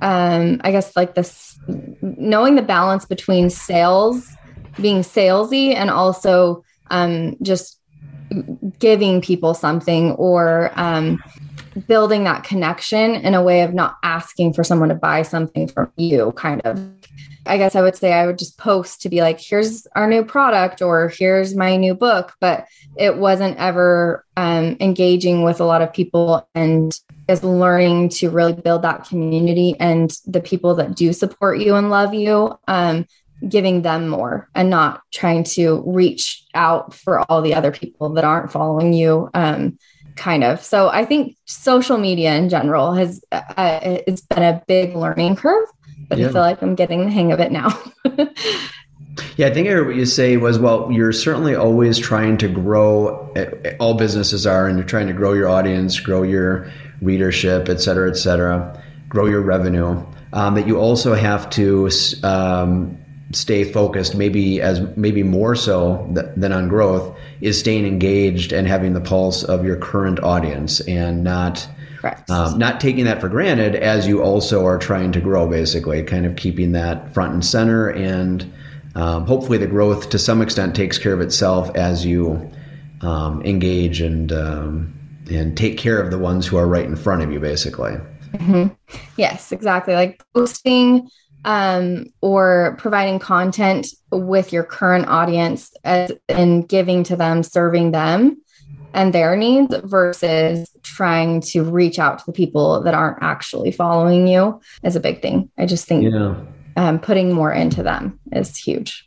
um, 0.00 0.60
i 0.64 0.72
guess 0.72 0.96
like 0.96 1.14
this 1.14 1.58
knowing 2.00 2.54
the 2.54 2.62
balance 2.62 3.04
between 3.04 3.50
sales 3.50 4.28
being 4.80 5.00
salesy 5.00 5.74
and 5.74 5.90
also 5.90 6.64
um, 6.90 7.36
just 7.42 7.77
giving 8.78 9.20
people 9.20 9.54
something 9.54 10.12
or 10.12 10.70
um, 10.74 11.22
building 11.86 12.24
that 12.24 12.44
connection 12.44 13.14
in 13.14 13.34
a 13.34 13.42
way 13.42 13.62
of 13.62 13.74
not 13.74 13.96
asking 14.02 14.52
for 14.52 14.64
someone 14.64 14.88
to 14.88 14.94
buy 14.94 15.22
something 15.22 15.68
from 15.68 15.90
you 15.96 16.32
kind 16.32 16.60
of 16.62 16.78
I 17.48 17.56
guess 17.56 17.74
I 17.74 17.80
would 17.80 17.96
say 17.96 18.12
I 18.12 18.26
would 18.26 18.38
just 18.38 18.58
post 18.58 19.00
to 19.02 19.08
be 19.08 19.22
like, 19.22 19.40
here's 19.40 19.86
our 19.96 20.06
new 20.06 20.22
product 20.22 20.82
or 20.82 21.08
here's 21.08 21.56
my 21.56 21.76
new 21.76 21.94
book. 21.94 22.34
But 22.40 22.66
it 22.96 23.16
wasn't 23.16 23.56
ever 23.56 24.24
um, 24.36 24.76
engaging 24.80 25.44
with 25.44 25.60
a 25.60 25.64
lot 25.64 25.80
of 25.80 25.92
people 25.92 26.46
and 26.54 26.92
is 27.26 27.42
learning 27.42 28.10
to 28.10 28.30
really 28.30 28.52
build 28.52 28.82
that 28.82 29.08
community 29.08 29.74
and 29.80 30.14
the 30.26 30.40
people 30.40 30.74
that 30.76 30.94
do 30.94 31.12
support 31.12 31.58
you 31.58 31.74
and 31.74 31.90
love 31.90 32.14
you, 32.14 32.58
um, 32.68 33.06
giving 33.46 33.82
them 33.82 34.08
more 34.08 34.48
and 34.54 34.70
not 34.70 35.02
trying 35.12 35.44
to 35.44 35.82
reach 35.86 36.44
out 36.54 36.94
for 36.94 37.20
all 37.30 37.42
the 37.42 37.54
other 37.54 37.70
people 37.70 38.08
that 38.10 38.24
aren't 38.24 38.50
following 38.50 38.92
you. 38.92 39.30
Um, 39.34 39.78
kind 40.16 40.42
of. 40.42 40.64
So 40.64 40.88
I 40.88 41.04
think 41.04 41.36
social 41.44 41.96
media 41.96 42.34
in 42.34 42.48
general 42.48 42.92
has 42.94 43.22
uh, 43.30 43.78
it's 44.06 44.22
been 44.22 44.42
a 44.42 44.60
big 44.66 44.96
learning 44.96 45.36
curve 45.36 45.68
but 46.08 46.18
yeah. 46.18 46.28
I 46.28 46.32
feel 46.32 46.40
like 46.40 46.62
I'm 46.62 46.74
getting 46.74 47.04
the 47.04 47.10
hang 47.10 47.32
of 47.32 47.40
it 47.40 47.52
now. 47.52 47.68
yeah, 49.36 49.46
I 49.46 49.50
think 49.52 49.68
I 49.68 49.72
heard 49.72 49.86
what 49.86 49.96
you 49.96 50.06
say 50.06 50.36
was, 50.36 50.58
well, 50.58 50.90
you're 50.90 51.12
certainly 51.12 51.54
always 51.54 51.98
trying 51.98 52.38
to 52.38 52.48
grow. 52.48 53.30
Eh, 53.36 53.76
all 53.78 53.94
businesses 53.94 54.46
are, 54.46 54.66
and 54.66 54.78
you're 54.78 54.86
trying 54.86 55.06
to 55.08 55.12
grow 55.12 55.34
your 55.34 55.48
audience, 55.48 56.00
grow 56.00 56.22
your 56.22 56.70
readership, 57.02 57.68
et 57.68 57.80
cetera, 57.80 58.10
et 58.10 58.16
cetera, 58.16 58.82
grow 59.08 59.26
your 59.26 59.42
revenue. 59.42 60.02
Um, 60.32 60.54
that 60.56 60.66
you 60.66 60.78
also 60.78 61.14
have 61.14 61.48
to 61.50 61.88
um, 62.22 62.98
stay 63.32 63.64
focused, 63.64 64.14
maybe 64.14 64.60
as 64.60 64.80
maybe 64.96 65.22
more 65.22 65.54
so 65.54 66.08
th- 66.14 66.26
than 66.36 66.52
on 66.52 66.68
growth, 66.68 67.16
is 67.40 67.58
staying 67.58 67.86
engaged 67.86 68.52
and 68.52 68.66
having 68.66 68.94
the 68.94 69.00
pulse 69.00 69.42
of 69.42 69.64
your 69.64 69.76
current 69.76 70.20
audience 70.20 70.80
and 70.88 71.22
not 71.24 71.68
Um, 72.30 72.58
not 72.58 72.80
taking 72.80 73.04
that 73.06 73.20
for 73.20 73.28
granted 73.28 73.74
as 73.74 74.06
you 74.06 74.22
also 74.22 74.64
are 74.64 74.78
trying 74.78 75.12
to 75.12 75.20
grow, 75.20 75.48
basically, 75.48 76.02
kind 76.04 76.26
of 76.26 76.36
keeping 76.36 76.72
that 76.72 77.12
front 77.12 77.32
and 77.32 77.44
center. 77.44 77.88
And 77.88 78.50
um, 78.94 79.26
hopefully, 79.26 79.58
the 79.58 79.66
growth 79.66 80.08
to 80.10 80.18
some 80.18 80.40
extent 80.40 80.76
takes 80.76 80.96
care 80.96 81.12
of 81.12 81.20
itself 81.20 81.74
as 81.74 82.06
you 82.06 82.48
um, 83.00 83.42
engage 83.42 84.00
and 84.00 84.30
um, 84.32 84.94
and 85.28 85.56
take 85.56 85.76
care 85.76 86.00
of 86.00 86.10
the 86.10 86.18
ones 86.18 86.46
who 86.46 86.56
are 86.56 86.68
right 86.68 86.84
in 86.84 86.96
front 86.96 87.22
of 87.22 87.32
you, 87.32 87.40
basically. 87.40 87.96
Mm-hmm. 88.32 88.68
Yes, 89.16 89.52
exactly. 89.52 89.94
Like 89.94 90.22
posting 90.34 91.10
um, 91.44 92.06
or 92.20 92.76
providing 92.78 93.18
content 93.18 93.86
with 94.10 94.52
your 94.52 94.64
current 94.64 95.06
audience 95.08 95.72
as, 95.84 96.12
and 96.28 96.68
giving 96.68 97.02
to 97.04 97.16
them, 97.16 97.42
serving 97.42 97.92
them 97.92 98.40
and 98.94 99.12
their 99.12 99.36
needs 99.36 99.74
versus 99.84 100.70
trying 100.82 101.40
to 101.40 101.62
reach 101.62 101.98
out 101.98 102.18
to 102.18 102.24
the 102.26 102.32
people 102.32 102.82
that 102.82 102.94
aren't 102.94 103.22
actually 103.22 103.70
following 103.70 104.26
you 104.26 104.60
is 104.82 104.96
a 104.96 105.00
big 105.00 105.22
thing. 105.22 105.50
I 105.58 105.66
just 105.66 105.86
think 105.86 106.04
yeah. 106.04 106.34
um, 106.76 106.98
putting 106.98 107.32
more 107.32 107.52
into 107.52 107.82
them 107.82 108.18
is 108.32 108.56
huge. 108.56 109.06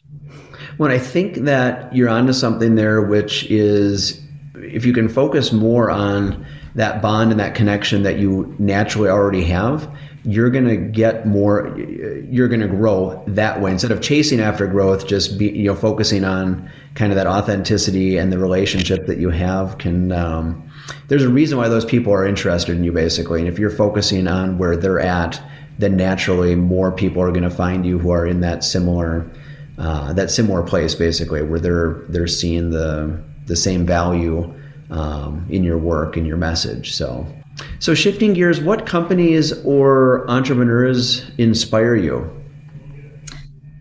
Well, 0.78 0.92
I 0.92 1.00
think 1.00 1.38
that 1.38 1.94
you're 1.96 2.10
onto 2.10 2.34
something 2.34 2.76
there, 2.76 3.02
which 3.02 3.44
is 3.46 4.22
if 4.56 4.86
you 4.86 4.94
can 4.94 5.10
focus 5.10 5.52
more 5.52 5.90
on 5.90 6.46
that 6.76 7.02
bond 7.02 7.32
and 7.32 7.40
that 7.40 7.56
connection 7.56 8.04
that 8.04 8.18
you 8.18 8.56
naturally 8.60 9.10
already 9.10 9.44
have, 9.46 9.90
you're 10.24 10.50
going 10.50 10.68
to 10.68 10.78
get 10.78 11.26
more 11.26 11.76
you're 12.30 12.48
going 12.48 12.62
to 12.62 12.68
grow 12.68 13.24
that 13.28 13.60
way. 13.60 13.72
Instead 13.72 13.92
of 13.92 14.02
chasing 14.02 14.40
after 14.40 14.68
growth 14.68 15.08
just 15.08 15.38
be 15.38 15.50
you 15.50 15.66
know 15.66 15.76
focusing 15.76 16.24
on 16.24 16.70
kind 16.94 17.12
of 17.12 17.16
that 17.16 17.28
authenticity 17.28 18.18
and 18.18 18.32
the 18.32 18.38
relationship 18.38 19.08
that 19.08 19.18
you 19.18 19.30
have 19.30 19.78
can 19.78 20.12
um, 20.12 20.70
there's 21.08 21.24
a 21.24 21.30
reason 21.30 21.58
why 21.58 21.68
those 21.68 21.86
people 21.86 22.14
are 22.14 22.26
interested 22.26 22.76
in 22.76 22.84
you 22.84 22.92
basically. 22.92 23.40
And 23.40 23.48
if 23.48 23.58
you're 23.58 23.72
focusing 23.72 24.28
on 24.28 24.58
where 24.58 24.78
they're 24.78 25.00
at 25.00 25.42
then 25.80 25.98
naturally 25.98 26.56
more 26.56 26.92
people 26.92 27.22
are 27.24 27.32
going 27.32 27.44
to 27.44 27.50
find 27.50 27.86
you 27.86 27.98
who 27.98 28.12
are 28.12 28.28
in 28.28 28.42
that 28.42 28.64
similar 28.64 29.30
uh, 29.78 30.14
that 30.14 30.30
similar 30.30 30.62
place 30.62 30.94
basically 30.94 31.42
where 31.42 31.60
they're 31.60 32.04
they're 32.10 32.28
seeing 32.28 32.70
the 32.70 33.20
the 33.48 33.56
same 33.56 33.86
value 33.86 34.54
um, 34.92 35.46
in 35.50 35.64
your 35.64 35.78
work 35.78 36.16
and 36.16 36.28
your 36.28 36.38
message 36.38 36.94
so 36.94 37.26
so, 37.80 37.94
shifting 37.94 38.34
gears, 38.34 38.62
what 38.62 38.86
companies 38.86 39.54
or 39.64 40.30
entrepreneurs 40.30 41.30
inspire 41.38 41.96
you? 41.96 42.30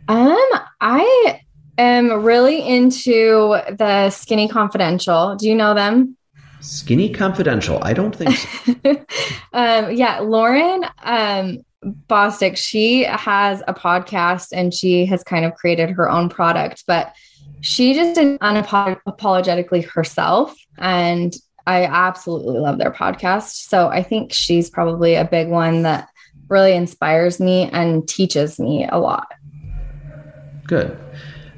Um, 0.08 0.38
I 0.80 1.40
am 1.78 2.24
really 2.24 2.66
into 2.66 3.60
the 3.70 4.10
Skinny 4.10 4.48
Confidential. 4.48 5.36
Do 5.36 5.48
you 5.48 5.54
know 5.54 5.74
them? 5.74 6.16
Skinny 6.60 7.10
Confidential. 7.10 7.78
I 7.82 7.92
don't 7.92 8.14
think 8.14 8.36
so. 8.36 8.72
um, 9.52 9.92
yeah, 9.94 10.18
Lauryn 10.20 10.90
um, 11.02 11.58
Bosstick, 12.08 12.56
she 12.56 13.04
has 13.04 13.62
a 13.66 13.72
podcast 13.72 14.48
and 14.52 14.74
she 14.74 15.06
has 15.06 15.22
kind 15.22 15.44
of 15.44 15.54
created 15.54 15.90
her 15.90 16.10
own 16.10 16.28
product, 16.28 16.84
but 16.86 17.14
she 17.60 17.94
just 17.94 18.14
did 18.14 18.38
unapologetically 18.40 19.84
herself. 19.84 20.56
And 20.78 21.34
I 21.66 21.84
absolutely 21.84 22.58
love 22.58 22.78
their 22.78 22.90
podcast. 22.90 23.68
So 23.68 23.88
I 23.88 24.02
think 24.02 24.32
she's 24.32 24.70
probably 24.70 25.14
a 25.14 25.24
big 25.24 25.48
one 25.48 25.82
that 25.82 26.08
really 26.48 26.72
inspires 26.72 27.38
me 27.38 27.70
and 27.70 28.08
teaches 28.08 28.58
me 28.58 28.88
a 28.90 28.98
lot. 28.98 29.28
Good. 30.66 30.98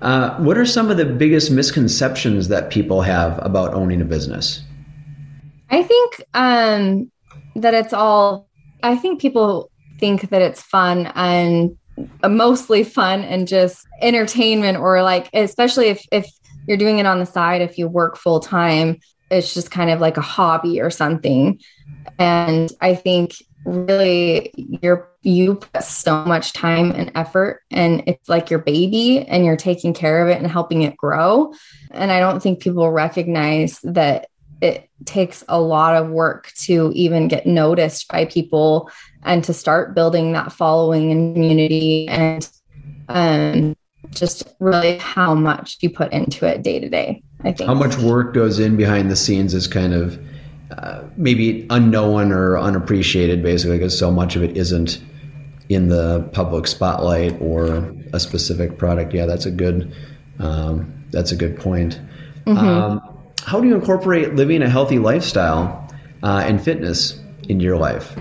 Uh, 0.03 0.37
what 0.39 0.59
are 0.59 0.67
some 0.67 0.91
of 0.91 0.97
the 0.97 1.05
biggest 1.05 1.51
misconceptions 1.51 2.49
that 2.49 2.71
people 2.71 3.03
have 3.03 3.39
about 3.43 3.73
owning 3.73 4.01
a 4.01 4.05
business? 4.05 4.63
I 5.71 5.83
think 5.83 6.25
um, 6.35 7.11
that 7.55 7.73
it's 7.73 7.93
all, 7.93 8.49
I 8.83 8.97
think 8.97 9.21
people 9.21 9.71
think 10.01 10.31
that 10.31 10.43
it's 10.43 10.61
fun 10.61 11.13
and 11.15 11.79
Uh, 12.23 12.29
mostly 12.29 12.85
fun 12.85 13.23
and 13.23 13.47
just 13.47 13.87
entertainment 14.01 14.79
or 14.79 15.03
like, 15.03 15.29
especially 15.35 15.89
if, 15.89 16.05
if 16.11 16.27
you're 16.67 16.79
doing 16.79 16.99
it 16.99 17.07
on 17.07 17.19
the 17.19 17.27
side, 17.27 17.61
if 17.61 17.77
you 17.79 17.89
work 17.89 18.17
full 18.17 18.41
time, 18.41 18.99
it's 19.31 19.53
just 19.53 19.71
kind 19.71 19.91
of 19.91 20.01
like 20.01 20.17
a 20.17 20.23
hobby 20.23 20.81
or 20.81 20.91
something. 20.91 21.61
And 22.19 22.73
I 22.81 22.95
think 22.95 23.35
really 23.65 24.53
you're 24.57 25.09
you 25.23 25.55
put 25.55 25.85
so 25.85 26.25
much 26.25 26.53
time 26.53 26.91
and 26.91 27.13
effort 27.15 27.63
and 27.71 28.03
it's 28.07 28.29
like 28.29 28.51
your 28.51 28.59
baby 28.59 29.21
and 29.21 29.45
you're 29.45 29.57
taking 29.57 29.95
care 29.95 30.23
of 30.23 30.29
it 30.29 30.39
and 30.39 30.51
helping 30.51 30.83
it 30.83 30.97
grow. 30.97 31.53
And 31.93 32.11
I 32.11 32.19
don't 32.19 32.43
think 32.43 32.61
people 32.61 32.91
recognize 32.91 33.79
that 33.85 34.29
it 34.61 34.89
takes 35.05 35.45
a 35.49 35.61
lot 35.61 35.95
of 35.95 36.11
work 36.11 36.53
to 36.63 36.91
even 36.95 37.29
get 37.29 37.47
noticed 37.47 38.09
by 38.09 38.25
people 38.25 38.91
and 39.25 39.45
to 39.45 39.53
start 39.53 39.95
building 39.95 40.33
that 40.33 40.53
following 40.53 41.11
and 41.11 41.35
community 41.35 42.09
and 42.09 42.49
um, 43.09 43.77
just 44.11 44.55
really 44.61 44.99
how 44.99 45.35
much 45.35 45.79
you 45.81 45.91
put 45.91 46.13
into 46.13 46.47
it 46.47 46.63
day 46.63 46.81
to 46.81 46.89
day. 46.89 47.23
I 47.45 47.53
think 47.53 47.69
how 47.69 47.75
much 47.75 47.97
work 47.99 48.35
goes 48.35 48.59
in 48.59 48.77
behind 48.77 49.11
the 49.11 49.17
scenes 49.17 49.55
is 49.55 49.67
kind 49.67 49.95
of 49.95 50.19
uh, 50.77 51.03
maybe 51.17 51.67
unknown 51.71 52.33
or 52.33 52.59
unappreciated, 52.59 53.43
basically, 53.43 53.79
because 53.79 53.99
so 53.99 54.11
much 54.11 54.37
of 54.37 54.43
it 54.43 54.57
isn't 54.57 55.03
in 55.69 55.89
the 55.89 56.29
public 56.33 56.67
spotlight 56.67 57.41
or 57.41 57.95
a 58.13 58.21
specific 58.21 58.79
product. 58.79 59.13
Yeah, 59.13 59.27
that's 59.27 59.47
a 59.47 59.51
good 59.51 59.95
um, 60.39 60.93
that's 61.11 61.33
a 61.33 61.37
good 61.37 61.59
point. 61.59 62.01
Mm-hmm. 62.47 62.59
Um, 62.59 63.19
how 63.45 63.61
do 63.61 63.69
you 63.69 63.75
incorporate 63.75 64.35
living 64.35 64.63
a 64.63 64.69
healthy 64.69 64.99
lifestyle 64.99 65.89
uh, 66.23 66.43
and 66.47 66.63
fitness 66.63 67.21
into 67.49 67.65
your 67.65 67.77
life? 67.77 68.17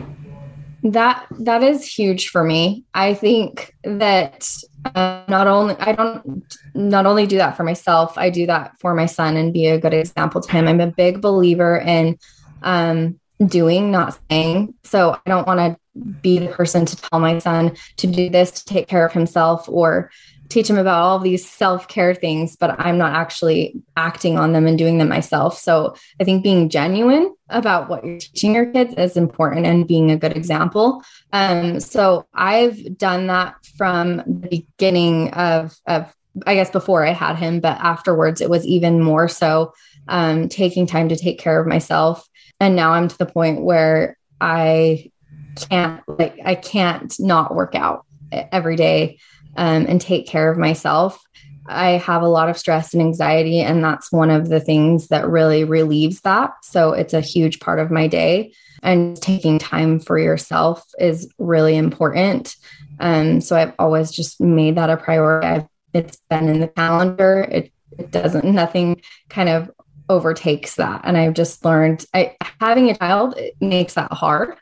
That 0.84 1.28
that 1.40 1.62
is 1.62 1.86
huge 1.86 2.30
for 2.30 2.44
me. 2.44 2.86
I 2.94 3.14
think 3.14 3.76
that 3.84 4.50
uh, 4.96 5.24
not 5.28 5.48
only 5.48 5.76
I 5.80 5.92
don't 5.94 6.44
not 6.74 7.06
only 7.06 7.28
do 7.28 7.38
that 7.38 7.56
for 7.56 7.64
myself, 7.64 8.18
I 8.18 8.32
do 8.32 8.48
that 8.48 8.80
for 8.80 8.96
my 8.96 9.06
son 9.06 9.38
and 9.38 9.54
be 9.54 9.68
a 9.68 9.80
good 9.80 9.94
example 9.94 10.42
to 10.42 10.52
him. 10.52 10.68
I'm 10.68 10.82
a 10.82 10.88
big 10.88 11.22
believer 11.22 11.78
in 11.78 12.18
um, 12.64 13.20
doing, 13.46 13.92
not 13.92 14.18
saying. 14.30 14.74
So 14.84 15.14
I 15.14 15.30
don't 15.30 15.46
want 15.46 15.60
to 15.60 15.78
be 16.22 16.40
the 16.40 16.48
person 16.48 16.86
to 16.86 16.96
tell 16.96 17.20
my 17.20 17.38
son 17.40 17.76
to 17.98 18.08
do 18.08 18.30
this 18.30 18.52
to 18.52 18.66
take 18.66 18.88
care 18.88 19.06
of 19.06 19.12
himself 19.12 19.68
or 19.68 20.10
teach 20.51 20.67
them 20.67 20.77
about 20.77 21.01
all 21.01 21.20
these 21.20 21.48
self-care 21.50 22.13
things 22.13 22.55
but 22.55 22.79
i'm 22.79 22.98
not 22.98 23.13
actually 23.13 23.74
acting 23.96 24.38
on 24.38 24.51
them 24.53 24.67
and 24.67 24.77
doing 24.77 24.98
them 24.98 25.10
myself. 25.10 25.58
So 25.58 25.96
i 26.20 26.24
think 26.24 26.43
being 26.43 26.70
genuine 26.70 27.34
about 27.50 27.89
what 27.89 28.05
you're 28.05 28.17
teaching 28.17 28.53
your 28.53 28.72
kids 28.72 28.93
is 28.96 29.17
important 29.17 29.65
and 29.65 29.88
being 29.88 30.12
a 30.12 30.17
good 30.17 30.36
example. 30.36 31.03
Um, 31.34 31.79
so 31.79 32.27
i've 32.34 32.98
done 32.98 33.27
that 33.27 33.55
from 33.77 34.17
the 34.17 34.48
beginning 34.50 35.31
of 35.31 35.75
of 35.86 36.13
i 36.46 36.55
guess 36.55 36.72
before 36.72 37.05
i 37.05 37.12
had 37.12 37.36
him 37.36 37.60
but 37.60 37.77
afterwards 37.79 38.41
it 38.41 38.50
was 38.50 38.65
even 38.65 39.01
more 39.01 39.27
so 39.27 39.74
um, 40.08 40.50
taking 40.50 40.88
time 40.88 41.10
to 41.10 41.15
take 41.15 41.39
care 41.39 41.60
of 41.62 41.67
myself. 41.67 42.27
And 42.60 42.75
now 42.75 42.91
i'm 42.91 43.08
to 43.08 43.17
the 43.17 43.25
point 43.25 43.62
where 43.62 44.17
i 44.39 45.12
can't 45.55 46.01
like 46.08 46.39
i 46.46 46.55
can't 46.55 47.13
not 47.20 47.53
work 47.53 47.75
out 47.75 48.05
every 48.31 48.75
day 48.75 49.20
um, 49.55 49.86
and 49.88 50.00
take 50.00 50.27
care 50.27 50.51
of 50.51 50.58
myself. 50.58 51.24
I 51.67 51.91
have 51.91 52.22
a 52.22 52.27
lot 52.27 52.50
of 52.50 52.58
stress 52.58 52.93
and 52.93 53.01
anxiety, 53.01 53.60
and 53.60 53.84
that's 53.84 54.12
one 54.12 54.29
of 54.29 54.50
the 54.50 54.60
things 54.60 55.08
that 55.08 55.29
really 55.29 55.63
relieves 55.63 56.22
that. 56.22 56.53
So 56.63 56.93
it's 56.93 57.13
a 57.13 57.22
huge 57.22 57.60
part 57.60 57.79
of 57.79 57.91
my 57.91 58.08
day. 58.08 58.53
And 58.84 59.22
taking 59.22 59.60
time 59.60 60.00
for 60.00 60.17
yourself 60.17 60.84
is 60.98 61.31
really 61.38 61.77
important. 61.77 62.55
Um, 63.00 63.39
so 63.39 63.55
I've 63.55 63.74
always 63.77 64.12
just 64.12 64.41
made 64.41 64.75
that 64.75 64.89
a 64.89 64.98
priority. 64.98 65.48
I've, 65.48 65.67
it's 65.93 66.17
been 66.29 66.50
in 66.50 66.62
the 66.62 66.67
calendar. 66.67 67.48
It, 67.51 67.72
it 68.00 68.10
doesn't, 68.10 68.43
nothing 68.43 69.01
kind 69.29 69.50
of 69.50 69.70
overtakes 70.10 70.75
that. 70.75 71.01
And 71.03 71.15
I've 71.15 71.36
just 71.36 71.63
learned 71.63 72.05
I, 72.13 72.36
having 72.60 72.89
a 72.89 72.98
child 72.98 73.38
makes 73.60 73.93
that 73.93 74.12
hard. 74.12 74.55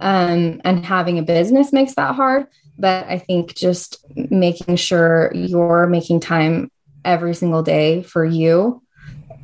Um, 0.00 0.60
and 0.64 0.84
having 0.84 1.18
a 1.18 1.22
business 1.22 1.72
makes 1.72 1.94
that 1.94 2.14
hard. 2.16 2.46
But 2.78 3.06
I 3.06 3.18
think 3.18 3.54
just 3.54 4.04
making 4.14 4.76
sure 4.76 5.30
you're 5.34 5.86
making 5.86 6.20
time 6.20 6.70
every 7.04 7.34
single 7.34 7.62
day 7.62 8.02
for 8.02 8.24
you 8.24 8.82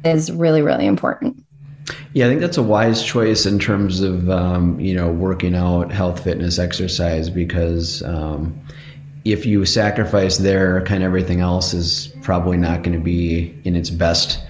is 0.05 0.33
really, 0.33 0.63
really 0.63 0.87
important. 0.87 1.45
Yeah, 2.13 2.27
I 2.27 2.29
think 2.29 2.41
that's 2.41 2.57
a 2.57 2.63
wise 2.63 3.03
choice 3.03 3.47
in 3.47 3.59
terms 3.59 4.01
of 4.01 4.29
um, 4.31 4.79
you 4.81 4.95
know 4.95 5.11
working 5.11 5.55
out, 5.55 5.93
health, 5.93 6.23
fitness, 6.25 6.59
exercise, 6.59 7.31
because 7.31 8.03
um, 8.03 8.59
if 9.25 9.45
you 9.47 9.65
sacrifice 9.65 10.39
there, 10.39 10.83
kind 10.83 11.03
of 11.03 11.07
everything 11.07 11.41
else 11.41 11.75
is 11.75 12.15
probably 12.23 12.57
not 12.57 12.83
going 12.83 12.97
to 12.97 13.03
be 13.03 13.57
in 13.65 13.77
its 13.77 13.91
best 13.91 14.41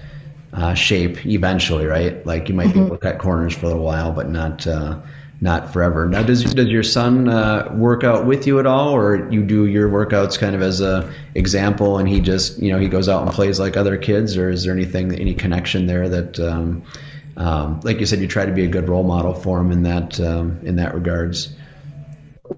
uh, 0.53 0.73
shape 0.73 1.25
eventually, 1.25 1.85
right? 1.85 2.25
Like 2.25 2.49
you 2.49 2.55
might 2.55 2.67
mm-hmm. 2.67 2.79
be 2.79 2.85
able 2.85 2.97
to 2.97 3.01
cut 3.01 3.19
corners 3.19 3.55
for 3.55 3.65
a 3.65 3.69
little 3.69 3.83
while, 3.83 4.11
but 4.11 4.29
not 4.29 4.65
uh, 4.67 4.99
not 5.41 5.73
forever. 5.73 6.07
Now, 6.07 6.21
does 6.21 6.43
does 6.43 6.67
your 6.67 6.83
son 6.83 7.27
uh, 7.27 7.67
work 7.73 8.03
out 8.03 8.27
with 8.27 8.45
you 8.45 8.59
at 8.59 8.67
all, 8.67 8.95
or 8.95 9.29
you 9.31 9.43
do 9.43 9.65
your 9.65 9.89
workouts 9.89 10.37
kind 10.37 10.55
of 10.55 10.61
as 10.61 10.81
a 10.81 11.11
example, 11.33 11.97
and 11.97 12.07
he 12.07 12.21
just 12.21 12.59
you 12.59 12.71
know 12.71 12.79
he 12.79 12.87
goes 12.87 13.09
out 13.09 13.23
and 13.23 13.31
plays 13.31 13.59
like 13.59 13.75
other 13.75 13.97
kids, 13.97 14.37
or 14.37 14.51
is 14.51 14.63
there 14.63 14.73
anything 14.73 15.13
any 15.19 15.33
connection 15.33 15.87
there 15.87 16.07
that, 16.07 16.39
um, 16.39 16.83
um, 17.37 17.79
like 17.83 17.99
you 17.99 18.05
said, 18.05 18.19
you 18.19 18.27
try 18.27 18.45
to 18.45 18.51
be 18.51 18.63
a 18.63 18.67
good 18.67 18.87
role 18.87 19.03
model 19.03 19.33
for 19.33 19.59
him 19.59 19.71
in 19.71 19.81
that 19.81 20.19
um, 20.19 20.59
in 20.61 20.75
that 20.75 20.93
regards? 20.93 21.55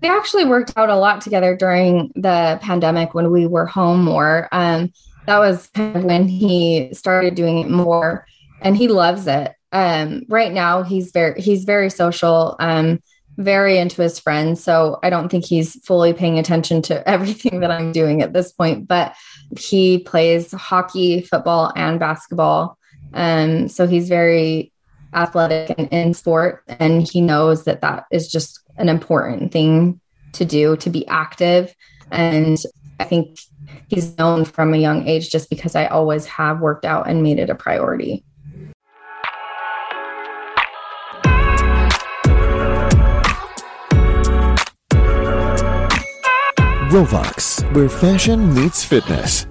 We 0.01 0.09
actually 0.09 0.45
worked 0.45 0.73
out 0.75 0.89
a 0.89 0.95
lot 0.97 1.21
together 1.21 1.55
during 1.55 2.11
the 2.15 2.59
pandemic 2.61 3.13
when 3.13 3.31
we 3.31 3.47
were 3.47 3.65
home 3.65 4.03
more. 4.03 4.49
Um, 4.51 4.91
that 5.25 5.39
was 5.39 5.67
kind 5.67 5.95
of 5.95 6.03
when 6.03 6.27
he 6.27 6.89
started 6.93 7.35
doing 7.35 7.59
it 7.59 7.69
more, 7.69 8.27
and 8.59 8.75
he 8.75 8.89
loves 8.89 9.25
it 9.25 9.55
um, 9.74 10.24
right 10.30 10.53
now 10.53 10.84
he's 10.84 11.12
very 11.12 11.42
he's 11.42 11.65
very 11.65 11.89
social 11.89 12.56
um, 12.60 13.01
very 13.38 13.77
into 13.77 14.01
his 14.01 14.20
friends 14.20 14.63
so 14.63 15.00
i 15.03 15.10
don't 15.10 15.30
think 15.30 15.44
he's 15.44 15.75
fully 15.86 16.13
paying 16.13 16.39
attention 16.39 16.82
to 16.82 17.08
everything 17.10 17.60
that 17.60 17.72
i'm 17.72 17.92
doing 17.92 18.22
at 18.22 18.32
this 18.34 18.51
point 18.51 18.88
but 18.88 19.15
he 19.58 20.00
plays 20.00 20.51
hockey 20.51 21.22
football 21.22 21.72
and 21.75 22.00
basketball. 22.00 22.77
Um, 23.13 23.68
so 23.68 23.88
he's 23.88 24.10
very 24.10 24.72
athletic 25.13 25.75
and 25.77 25.88
in 25.92 26.13
sport 26.13 26.63
and 26.68 27.08
he 27.08 27.22
knows 27.22 27.65
that 27.65 27.82
that 27.82 28.06
is 28.12 28.32
just 28.32 28.60
an 28.77 28.89
important 28.89 29.51
thing 29.51 30.00
to 30.34 30.46
do 30.46 30.75
to 30.77 30.89
be 30.89 31.08
active. 31.08 31.75
And 32.12 32.58
i 33.00 33.06
think 33.06 33.39
he's 33.88 34.15
known 34.20 34.46
from 34.46 34.74
a 34.74 34.77
young 34.77 35.08
age 35.08 35.32
just 35.32 35.50
because 35.50 35.75
i 35.75 35.88
always 35.88 36.27
have 36.27 36.62
worked 36.62 36.86
out 36.86 37.08
and 37.08 37.24
made 37.24 37.39
it 37.39 37.50
a 37.50 37.56
priority 37.56 38.24
Rovox, 46.93 47.63
where 47.73 47.89
fashion 47.89 48.53
meets 48.53 48.83
fitness. 48.83 49.47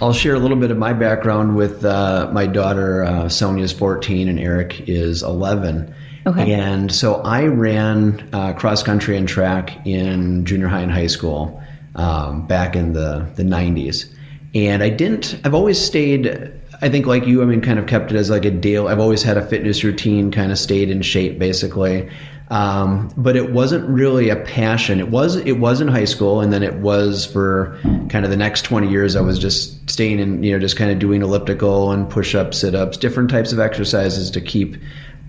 I'll 0.00 0.12
share 0.12 0.34
a 0.34 0.40
little 0.40 0.56
bit 0.56 0.72
of 0.72 0.76
my 0.76 0.92
background 0.92 1.54
with 1.54 1.84
uh, 1.84 2.28
my 2.32 2.48
daughter. 2.48 3.04
Uh, 3.04 3.28
Sonia's 3.28 3.72
14 3.72 4.26
and 4.26 4.40
Eric 4.40 4.88
is 4.88 5.22
11. 5.22 5.94
Okay. 6.26 6.52
And 6.52 6.90
so 6.90 7.22
I 7.22 7.44
ran 7.44 8.28
uh, 8.32 8.52
cross 8.54 8.82
country 8.82 9.16
and 9.16 9.28
track 9.28 9.86
in 9.86 10.44
junior 10.44 10.66
high 10.66 10.80
and 10.80 10.90
high 10.90 11.06
school 11.06 11.62
um, 11.94 12.48
back 12.48 12.74
in 12.74 12.94
the, 12.94 13.30
the 13.36 13.44
90s. 13.44 14.12
And 14.52 14.82
I 14.82 14.88
didn't, 14.88 15.40
I've 15.44 15.54
always 15.54 15.80
stayed, 15.80 16.50
I 16.82 16.88
think 16.88 17.06
like 17.06 17.26
you, 17.26 17.42
I 17.42 17.46
mean, 17.46 17.60
kind 17.60 17.78
of 17.78 17.86
kept 17.86 18.12
it 18.12 18.16
as 18.16 18.30
like 18.30 18.44
a 18.44 18.50
deal. 18.50 18.88
I've 18.88 18.98
always 18.98 19.22
had 19.22 19.36
a 19.36 19.46
fitness 19.46 19.82
routine, 19.82 20.30
kind 20.30 20.52
of 20.52 20.58
stayed 20.58 20.90
in 20.90 21.02
shape 21.02 21.38
basically. 21.38 22.08
Um, 22.48 23.12
but 23.16 23.34
it 23.34 23.50
wasn't 23.50 23.88
really 23.88 24.28
a 24.28 24.36
passion. 24.36 25.00
It 25.00 25.08
was 25.08 25.36
it 25.36 25.58
was 25.58 25.80
in 25.80 25.88
high 25.88 26.04
school, 26.04 26.40
and 26.40 26.52
then 26.52 26.62
it 26.62 26.74
was 26.74 27.26
for 27.26 27.76
kind 28.08 28.24
of 28.24 28.30
the 28.30 28.36
next 28.36 28.62
twenty 28.62 28.88
years. 28.88 29.16
I 29.16 29.20
was 29.20 29.38
just 29.38 29.90
staying 29.90 30.20
in, 30.20 30.42
you 30.44 30.52
know, 30.52 30.58
just 30.60 30.76
kind 30.76 30.92
of 30.92 30.98
doing 31.00 31.22
elliptical 31.22 31.90
and 31.90 32.08
push 32.08 32.34
ups, 32.36 32.58
sit 32.58 32.74
ups, 32.74 32.96
different 32.96 33.30
types 33.30 33.52
of 33.52 33.58
exercises 33.58 34.30
to 34.30 34.40
keep 34.40 34.76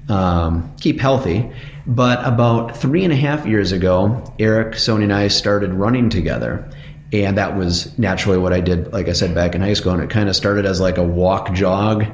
um, 0.10 0.72
keep 0.80 1.00
healthy. 1.00 1.50
But 1.88 2.24
about 2.24 2.78
three 2.78 3.04
and 3.04 3.14
a 3.14 3.16
half 3.16 3.48
years 3.48 3.72
ago, 3.72 4.36
Eric, 4.38 4.76
Sony, 4.76 5.04
and 5.04 5.14
I 5.14 5.28
started 5.30 5.74
running 5.74 6.10
together. 6.10 6.70
And 7.14 7.38
that 7.38 7.56
was 7.56 7.98
naturally 7.98 8.38
what 8.38 8.52
I 8.52 8.60
did, 8.60 8.92
like 8.92 9.08
I 9.08 9.14
said, 9.14 9.34
back 9.34 9.56
in 9.56 9.62
high 9.62 9.74
school. 9.74 9.94
And 9.94 10.04
it 10.04 10.10
kind 10.10 10.28
of 10.28 10.36
started 10.36 10.66
as 10.66 10.82
like 10.82 10.98
a 10.98 11.04
walk 11.04 11.54
jog 11.54 12.06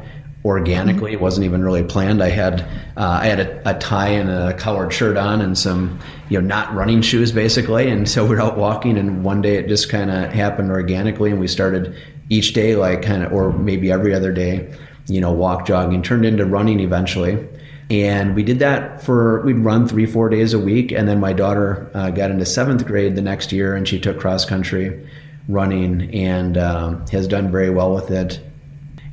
organically. 0.46 1.14
It 1.14 1.22
wasn't 1.22 1.46
even 1.46 1.64
really 1.64 1.84
planned. 1.84 2.22
I 2.22 2.30
had 2.30 2.62
uh, 2.98 3.20
I 3.22 3.26
had 3.28 3.40
a, 3.40 3.70
a, 3.70 3.80
tie 3.80 4.10
and 4.10 4.30
a 4.30 4.54
collared 4.54 4.94
shirt 4.94 5.18
on 5.18 5.42
and 5.42 5.58
some 5.58 6.00
you 6.30 6.40
know 6.40 6.46
not 6.46 6.74
running 6.74 7.02
shoes 7.02 7.32
basically. 7.32 7.90
And 7.90 8.08
so 8.10 8.26
we're 8.26 8.42
out 8.42 8.58
walking, 8.58 8.98
and 8.98 9.24
one 9.24 9.42
day 9.42 9.56
it 9.56 9.68
just 9.68 9.90
kind 9.90 10.12
of 10.12 10.32
happened 10.32 10.72
organically, 10.72 11.32
and 11.32 11.40
we 11.40 11.48
started 11.48 11.96
each 12.30 12.54
day 12.54 12.76
like 12.76 13.02
kind 13.02 13.24
of 13.24 13.32
or 13.32 13.52
maybe 13.54 13.92
every 13.92 14.14
other 14.14 14.32
day, 14.32 14.74
you 15.08 15.22
know, 15.22 15.32
walk 15.32 15.66
jogging 15.66 16.02
turned 16.02 16.26
into 16.26 16.46
running 16.46 16.80
eventually. 16.80 17.48
And 17.90 18.36
we 18.36 18.44
did 18.44 18.60
that 18.60 19.04
for, 19.04 19.42
we'd 19.42 19.60
run 19.60 19.88
three, 19.88 20.06
four 20.06 20.30
days 20.30 20.54
a 20.54 20.60
week. 20.60 20.92
And 20.92 21.08
then 21.08 21.20
my 21.20 21.34
daughter 21.34 21.92
uh, 21.94 22.10
got 22.10 22.32
into 22.32 22.46
seventh 22.46 22.86
grade 22.86 23.16
the 23.16 23.22
next 23.22 23.52
year 23.52 23.76
and 23.76 23.88
she 23.88 24.00
took 24.00 24.20
cross 24.20 24.46
country 24.46 25.08
running 25.48 26.14
and 26.14 26.58
um, 26.58 27.06
has 27.08 27.28
done 27.28 27.52
very 27.52 27.70
well 27.70 27.94
with 27.94 28.10
it 28.10 28.40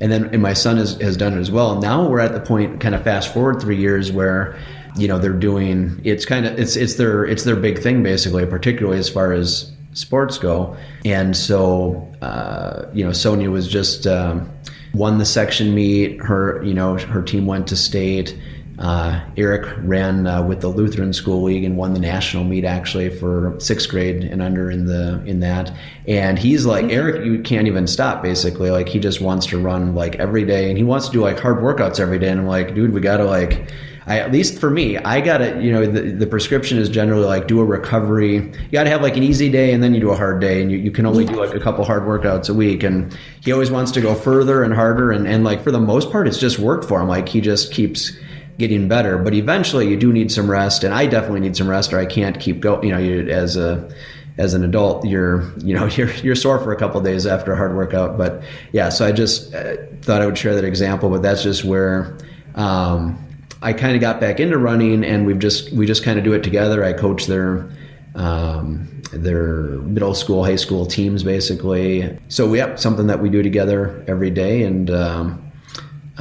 and 0.01 0.11
then 0.11 0.25
and 0.33 0.41
my 0.41 0.53
son 0.53 0.77
has, 0.77 0.99
has 0.99 1.15
done 1.15 1.37
it 1.37 1.39
as 1.39 1.51
well. 1.51 1.79
Now 1.79 2.09
we're 2.09 2.19
at 2.19 2.33
the 2.33 2.41
point, 2.41 2.81
kind 2.81 2.95
of 2.95 3.03
fast 3.03 3.31
forward 3.33 3.61
three 3.61 3.77
years, 3.77 4.11
where 4.11 4.59
you 4.97 5.07
know 5.07 5.19
they're 5.19 5.31
doing 5.31 6.01
it's 6.03 6.25
kind 6.25 6.45
of 6.45 6.59
it's 6.59 6.75
it's 6.75 6.95
their 6.95 7.23
it's 7.23 7.43
their 7.43 7.55
big 7.55 7.79
thing 7.79 8.01
basically, 8.01 8.45
particularly 8.45 8.97
as 8.97 9.07
far 9.07 9.31
as 9.31 9.71
sports 9.93 10.39
go. 10.39 10.75
And 11.05 11.37
so 11.37 12.11
uh, 12.21 12.87
you 12.93 13.05
know, 13.05 13.11
Sonia 13.11 13.51
was 13.51 13.67
just 13.67 14.07
um, 14.07 14.51
won 14.95 15.19
the 15.19 15.25
section 15.25 15.75
meet. 15.75 16.19
Her 16.19 16.61
you 16.63 16.73
know 16.73 16.97
her 16.97 17.21
team 17.21 17.45
went 17.45 17.67
to 17.67 17.75
state. 17.75 18.35
Uh, 18.81 19.23
Eric 19.37 19.71
ran 19.83 20.25
uh, 20.25 20.41
with 20.41 20.61
the 20.61 20.67
Lutheran 20.67 21.13
School 21.13 21.43
League 21.43 21.63
and 21.63 21.77
won 21.77 21.93
the 21.93 21.99
national 21.99 22.43
meet 22.43 22.65
actually 22.65 23.09
for 23.09 23.55
sixth 23.59 23.87
grade 23.87 24.23
and 24.23 24.41
under 24.41 24.71
in 24.71 24.87
the 24.87 25.23
in 25.25 25.39
that. 25.41 25.71
And 26.07 26.39
he's 26.39 26.65
like 26.65 26.85
mm-hmm. 26.85 26.95
Eric, 26.95 27.25
you 27.25 27.43
can't 27.43 27.67
even 27.67 27.85
stop 27.85 28.23
basically. 28.23 28.71
Like 28.71 28.89
he 28.89 28.97
just 28.97 29.21
wants 29.21 29.45
to 29.47 29.59
run 29.59 29.93
like 29.93 30.15
every 30.15 30.45
day, 30.45 30.67
and 30.69 30.79
he 30.79 30.83
wants 30.83 31.05
to 31.05 31.11
do 31.11 31.21
like 31.21 31.39
hard 31.39 31.57
workouts 31.57 31.99
every 31.99 32.17
day. 32.17 32.29
And 32.29 32.39
I'm 32.39 32.47
like, 32.47 32.73
dude, 32.73 32.91
we 32.91 33.01
gotta 33.01 33.25
like. 33.25 33.71
I, 34.07 34.17
at 34.17 34.31
least 34.31 34.57
for 34.57 34.71
me, 34.71 34.97
I 34.97 35.21
gotta, 35.21 35.61
you 35.61 35.71
know, 35.71 35.85
the, 35.85 36.01
the 36.01 36.25
prescription 36.25 36.79
is 36.79 36.89
generally 36.89 37.23
like 37.23 37.47
do 37.47 37.59
a 37.59 37.63
recovery. 37.63 38.37
You 38.37 38.71
gotta 38.71 38.89
have 38.89 39.03
like 39.03 39.15
an 39.15 39.21
easy 39.21 39.47
day 39.47 39.73
and 39.73 39.83
then 39.83 39.93
you 39.93 40.01
do 40.01 40.09
a 40.09 40.15
hard 40.15 40.41
day 40.41 40.59
and 40.59 40.71
you, 40.71 40.79
you 40.79 40.89
can 40.89 41.05
only 41.05 41.23
do 41.23 41.35
like 41.35 41.53
a 41.53 41.59
couple 41.59 41.85
hard 41.85 42.01
workouts 42.01 42.49
a 42.49 42.53
week. 42.53 42.81
And 42.81 43.15
he 43.41 43.51
always 43.51 43.69
wants 43.69 43.91
to 43.91 44.01
go 44.01 44.15
further 44.15 44.63
and 44.63 44.73
harder. 44.73 45.11
And, 45.11 45.27
and 45.27 45.43
like 45.43 45.63
for 45.63 45.69
the 45.71 45.79
most 45.79 46.11
part, 46.11 46.27
it's 46.27 46.39
just 46.39 46.57
worked 46.57 46.85
for 46.85 46.99
him. 46.99 47.07
Like 47.07 47.29
he 47.29 47.41
just 47.41 47.71
keeps, 47.71 48.17
getting 48.57 48.87
better. 48.87 49.17
But 49.17 49.33
eventually, 49.33 49.87
you 49.87 49.97
do 49.97 50.11
need 50.11 50.31
some 50.31 50.49
rest, 50.49 50.83
and 50.83 50.93
I 50.93 51.05
definitely 51.05 51.41
need 51.41 51.55
some 51.55 51.69
rest, 51.69 51.93
or 51.93 51.99
I 51.99 52.05
can't 52.05 52.39
keep 52.39 52.59
going. 52.59 52.87
You 52.87 52.93
know, 52.93 52.99
you, 52.99 53.29
as 53.29 53.57
a 53.57 53.91
as 54.37 54.53
an 54.53 54.63
adult, 54.63 55.05
you're 55.05 55.51
you 55.59 55.73
know 55.73 55.85
you're 55.97 56.11
you're 56.15 56.35
sore 56.35 56.59
for 56.59 56.71
a 56.71 56.77
couple 56.77 57.01
days 57.01 57.25
after 57.25 57.53
a 57.53 57.57
hard 57.57 57.75
workout. 57.75 58.17
But 58.17 58.43
yeah, 58.71 58.89
so 58.89 59.05
I 59.05 59.11
just 59.11 59.53
uh, 59.53 59.77
thought 60.01 60.21
I 60.21 60.25
would 60.25 60.37
share 60.37 60.55
that 60.55 60.65
example. 60.65 61.09
But 61.09 61.21
that's 61.21 61.43
just 61.43 61.63
where. 61.63 62.17
Um, 62.55 63.27
I 63.63 63.73
kind 63.73 63.93
of 63.93 64.01
got 64.01 64.19
back 64.19 64.39
into 64.39 64.57
running, 64.57 65.03
and 65.03 65.25
we've 65.25 65.37
just 65.37 65.71
we 65.71 65.85
just 65.85 66.03
kind 66.03 66.17
of 66.17 66.25
do 66.25 66.33
it 66.33 66.43
together. 66.43 66.83
I 66.83 66.93
coach 66.93 67.27
their 67.27 67.69
um, 68.15 68.87
their 69.11 69.63
middle 69.81 70.15
school, 70.15 70.43
high 70.43 70.55
school 70.55 70.85
teams, 70.85 71.23
basically. 71.23 72.17
So 72.27 72.47
we 72.49 72.57
have 72.59 72.79
something 72.79 73.07
that 73.07 73.21
we 73.21 73.29
do 73.29 73.43
together 73.43 74.03
every 74.07 74.31
day, 74.31 74.63
and 74.63 74.89
um, 74.89 75.50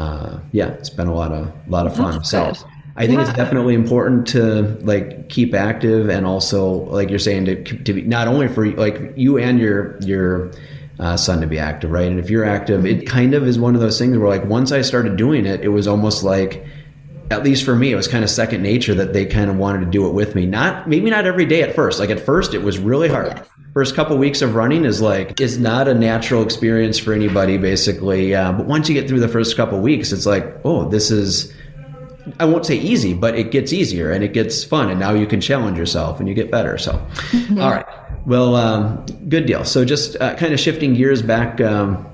uh, 0.01 0.41
yeah, 0.53 0.69
it's 0.71 0.91
been 0.91 1.09
a 1.09 1.15
lot 1.15 1.33
of 1.33 1.47
a 1.47 1.71
lot 1.71 1.87
of 1.87 1.95
fun. 1.97 2.13
That's 2.13 2.31
so. 2.31 2.47
Good. 2.47 2.65
I 2.97 3.07
think 3.07 3.21
yeah. 3.21 3.29
it's 3.29 3.37
definitely 3.37 3.75
important 3.75 4.27
to 4.29 4.63
like 4.83 5.29
keep 5.29 5.55
active 5.55 6.09
and 6.11 6.27
also 6.27 6.85
like 6.87 7.09
you're 7.09 7.19
saying 7.19 7.45
to 7.47 7.63
to 7.65 7.93
be 7.93 8.03
not 8.03 8.29
only 8.29 8.49
for 8.49 8.69
like 8.73 9.13
you 9.17 9.39
and 9.39 9.59
your 9.59 9.99
your 10.01 10.53
uh, 10.99 11.17
son 11.17 11.41
to 11.41 11.47
be 11.47 11.59
active, 11.59 11.91
right? 11.91 12.11
And 12.11 12.19
if 12.19 12.29
you're 12.29 12.45
active, 12.45 12.85
it 12.85 13.07
kind 13.07 13.33
of 13.33 13.47
is 13.47 13.59
one 13.59 13.75
of 13.75 13.81
those 13.81 13.99
things 13.99 14.19
where 14.19 14.29
like 14.29 14.45
once 14.45 14.73
I 14.73 14.83
started 14.83 15.17
doing 15.17 15.47
it, 15.47 15.61
it 15.61 15.69
was 15.69 15.87
almost 15.87 16.23
like 16.23 16.65
at 17.31 17.45
least 17.45 17.65
for 17.65 17.77
me, 17.77 17.93
it 17.93 17.97
was 17.97 18.09
kind 18.09 18.25
of 18.25 18.31
second 18.31 18.63
nature 18.63 18.93
that 18.95 19.13
they 19.13 19.25
kind 19.25 19.49
of 19.51 19.57
wanted 19.57 19.81
to 19.81 19.87
do 19.87 20.07
it 20.07 20.13
with 20.13 20.35
me. 20.35 20.47
Not 20.47 20.89
maybe 20.89 21.11
not 21.11 21.27
every 21.27 21.47
day 21.47 21.63
at 21.63 21.77
first. 21.77 22.01
Like 22.01 22.11
at 22.11 22.19
first, 22.19 22.55
it 22.55 22.63
was 22.63 22.79
really 22.79 23.09
hard. 23.09 23.29
Yes. 23.29 23.49
First 23.73 23.95
couple 23.95 24.19
weeks 24.19 24.43
of 24.43 24.57
running 24.57 24.85
is 24.85 25.01
like 25.01 25.41
is 25.41 25.57
not 25.57 25.87
a 25.87 25.95
natural 25.95 26.43
experience 26.43 26.99
for 26.99 27.13
anybody, 27.13 27.57
basically. 27.57 28.35
Uh, 28.35 28.53
but 28.53 28.67
once 28.67 28.89
you 28.89 28.95
get 28.95 29.09
through 29.09 29.21
the 29.21 29.29
first 29.29 29.57
couple 29.57 29.79
weeks, 29.81 30.11
it's 30.11 30.27
like, 30.27 30.45
oh, 30.65 30.89
this 30.89 31.11
is. 31.11 31.53
I 32.39 32.45
won't 32.45 32.67
say 32.67 32.77
easy, 32.77 33.15
but 33.15 33.35
it 33.35 33.51
gets 33.51 33.73
easier 33.73 34.13
and 34.13 34.23
it 34.23 34.35
gets 34.35 34.63
fun, 34.63 34.91
and 34.91 35.01
now 35.01 35.15
you 35.15 35.27
can 35.27 35.41
challenge 35.41 35.79
yourself 35.79 36.21
and 36.21 36.29
you 36.29 36.35
get 36.35 36.51
better. 36.51 36.77
So, 36.79 36.93
mm-hmm. 37.31 37.61
all 37.61 37.71
right, 37.71 37.87
well, 38.27 38.57
um, 38.57 39.07
good 39.29 39.47
deal. 39.47 39.65
So, 39.65 39.85
just 39.85 40.17
uh, 40.21 40.35
kind 40.35 40.53
of 40.53 40.61
shifting 40.61 40.95
gears 40.95 41.23
back 41.23 41.61
um, 41.61 42.07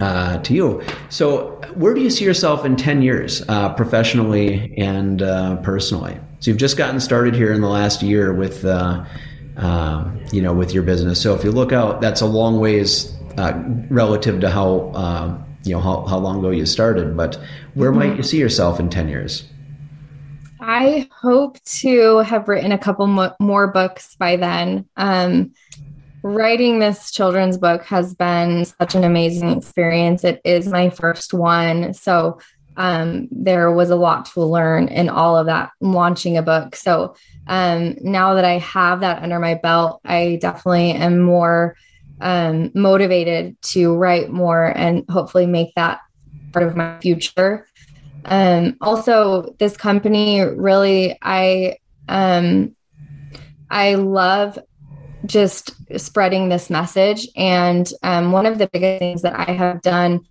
uh, 0.00 0.38
to 0.38 0.52
you. 0.52 0.82
So, 1.08 1.51
where 1.74 1.94
do 1.94 2.00
you 2.00 2.10
see 2.10 2.24
yourself 2.24 2.64
in 2.64 2.76
10 2.76 3.02
years, 3.02 3.42
uh, 3.48 3.72
professionally 3.74 4.74
and 4.76 5.22
uh, 5.22 5.56
personally? 5.56 6.18
So, 6.40 6.50
you've 6.50 6.60
just 6.60 6.76
gotten 6.76 7.00
started 7.00 7.34
here 7.34 7.52
in 7.52 7.60
the 7.60 7.68
last 7.68 8.02
year 8.02 8.32
with, 8.32 8.64
uh, 8.64 9.04
uh, 9.56 10.10
you 10.32 10.42
know, 10.42 10.52
with 10.52 10.72
your 10.72 10.82
business. 10.82 11.20
So, 11.20 11.34
if 11.34 11.44
you 11.44 11.52
look 11.52 11.72
out, 11.72 12.00
that's 12.00 12.20
a 12.20 12.26
long 12.26 12.58
ways 12.60 13.14
uh, 13.38 13.52
relative 13.90 14.40
to 14.40 14.50
how, 14.50 15.44
you 15.64 15.72
know, 15.72 15.80
how, 15.80 16.04
how 16.06 16.18
long 16.18 16.40
ago 16.40 16.50
you 16.50 16.66
started. 16.66 17.16
But 17.16 17.40
where 17.74 17.90
mm-hmm. 17.90 17.98
might 17.98 18.16
you 18.16 18.22
see 18.22 18.38
yourself 18.38 18.80
in 18.80 18.88
10 18.88 19.08
years? 19.08 19.44
I 20.60 21.08
hope 21.10 21.62
to 21.64 22.18
have 22.18 22.46
written 22.46 22.70
a 22.70 22.78
couple 22.78 23.08
mo- 23.08 23.34
more 23.40 23.66
books 23.66 24.14
by 24.14 24.36
then. 24.36 24.88
Um, 24.96 25.52
writing 26.22 26.78
this 26.78 27.10
children's 27.10 27.58
book 27.58 27.82
has 27.84 28.14
been 28.14 28.64
such 28.64 28.94
an 28.94 29.04
amazing 29.04 29.50
experience. 29.50 30.24
It 30.24 30.40
is 30.44 30.68
my 30.68 30.90
first 30.90 31.34
one. 31.34 31.94
So 31.94 32.38
um, 32.76 33.28
there 33.30 33.70
was 33.72 33.90
a 33.90 33.96
lot 33.96 34.26
to 34.26 34.40
learn 34.42 34.88
in 34.88 35.08
all 35.08 35.36
of 35.36 35.46
that 35.46 35.72
launching 35.80 36.36
a 36.36 36.42
book. 36.42 36.76
So 36.76 37.14
um, 37.46 37.96
now 38.00 38.34
that 38.34 38.44
I 38.44 38.58
have 38.58 39.00
that 39.00 39.22
under 39.22 39.38
my 39.38 39.54
belt, 39.54 40.00
I 40.04 40.38
definitely 40.40 40.92
am 40.92 41.20
more 41.20 41.76
um, 42.20 42.70
motivated 42.74 43.60
to 43.62 43.94
write 43.94 44.30
more 44.30 44.66
and 44.76 45.04
hopefully 45.10 45.46
make 45.46 45.74
that 45.74 46.00
part 46.52 46.66
of 46.66 46.76
my 46.76 46.98
future. 47.00 47.66
Um, 48.24 48.76
also, 48.80 49.54
this 49.58 49.76
company 49.76 50.40
really, 50.40 51.18
I 51.20 51.78
um, 52.08 52.76
I 53.70 53.94
love 53.94 54.58
just 55.26 55.72
spreading 55.98 56.48
this 56.48 56.70
message. 56.70 57.28
And 57.36 57.90
um, 58.02 58.32
one 58.32 58.46
of 58.46 58.58
the 58.58 58.68
biggest 58.72 58.98
things 58.98 59.22
that 59.22 59.48
I 59.48 59.52
have 59.52 59.82
done 59.82 60.26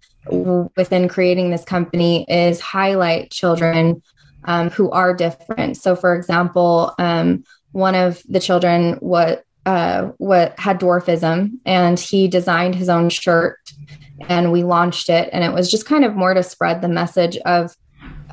within 0.75 1.07
creating 1.07 1.49
this 1.49 1.63
company 1.63 2.25
is 2.29 2.59
highlight 2.59 3.31
children 3.31 4.01
um, 4.45 4.69
who 4.69 4.89
are 4.91 5.13
different. 5.13 5.77
So, 5.77 5.95
for 5.95 6.15
example, 6.15 6.93
um, 6.99 7.43
one 7.71 7.95
of 7.95 8.21
the 8.27 8.39
children 8.39 8.93
what 8.95 9.45
uh, 9.65 10.09
what 10.17 10.57
had 10.59 10.79
dwarfism, 10.79 11.51
and 11.65 11.99
he 11.99 12.27
designed 12.27 12.73
his 12.73 12.89
own 12.89 13.09
shirt, 13.09 13.59
and 14.27 14.51
we 14.51 14.63
launched 14.63 15.07
it, 15.07 15.29
and 15.31 15.43
it 15.43 15.53
was 15.53 15.69
just 15.69 15.85
kind 15.85 16.03
of 16.03 16.15
more 16.15 16.33
to 16.33 16.41
spread 16.41 16.81
the 16.81 16.87
message 16.87 17.37
of 17.45 17.75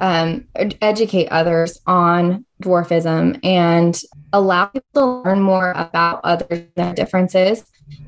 um, 0.00 0.46
educate 0.80 1.28
others 1.28 1.80
on 1.86 2.44
dwarfism 2.62 3.38
and 3.44 4.00
allow 4.32 4.66
people 4.66 4.88
to 4.94 5.28
learn 5.28 5.40
more 5.40 5.72
about 5.72 6.20
other 6.24 6.66
differences. 6.94 7.64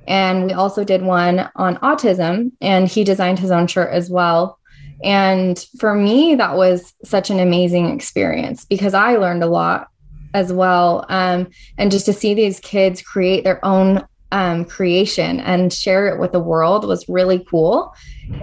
And 0.07 0.47
we 0.47 0.53
also 0.53 0.85
did 0.85 1.03
one 1.03 1.49
on 1.57 1.77
autism, 1.77 2.53
and 2.61 2.89
he 2.89 3.05
designed 3.05 3.39
his 3.39 3.51
own 3.51 3.67
shirt 3.67 3.91
as 3.91 4.11
well. 4.11 4.59
And 5.03 5.65
for 5.79 5.95
me, 5.95 6.35
that 6.35 6.57
was 6.57 6.93
such 7.05 7.31
an 7.31 7.41
amazing 7.41 7.91
experience 7.91 8.65
because 8.65 8.93
I 8.93 9.17
learned 9.17 9.43
a 9.43 9.47
lot 9.47 9.89
as 10.35 10.53
well. 10.53 11.07
Um, 11.09 11.49
and 11.79 11.91
just 11.91 12.07
to 12.07 12.13
see 12.13 12.35
these 12.35 12.61
kids 12.61 13.03
create 13.03 13.45
their 13.45 13.65
own 13.65 14.07
um, 14.33 14.65
creation 14.65 15.41
and 15.41 15.73
share 15.73 16.09
it 16.09 16.19
with 16.19 16.33
the 16.33 16.41
world 16.41 16.87
was 16.87 17.09
really 17.09 17.45
cool. 17.51 17.95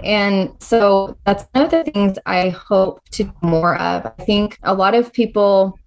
And 0.04 0.52
so 0.58 1.16
that's 1.24 1.44
one 1.52 1.64
of 1.64 1.70
the 1.70 1.84
things 1.84 2.18
I 2.26 2.50
hope 2.50 3.08
to 3.10 3.24
do 3.24 3.32
more 3.42 3.76
of. 3.76 4.06
I 4.06 4.24
think 4.24 4.58
a 4.62 4.74
lot 4.74 4.94
of 4.94 5.12
people, 5.12 5.78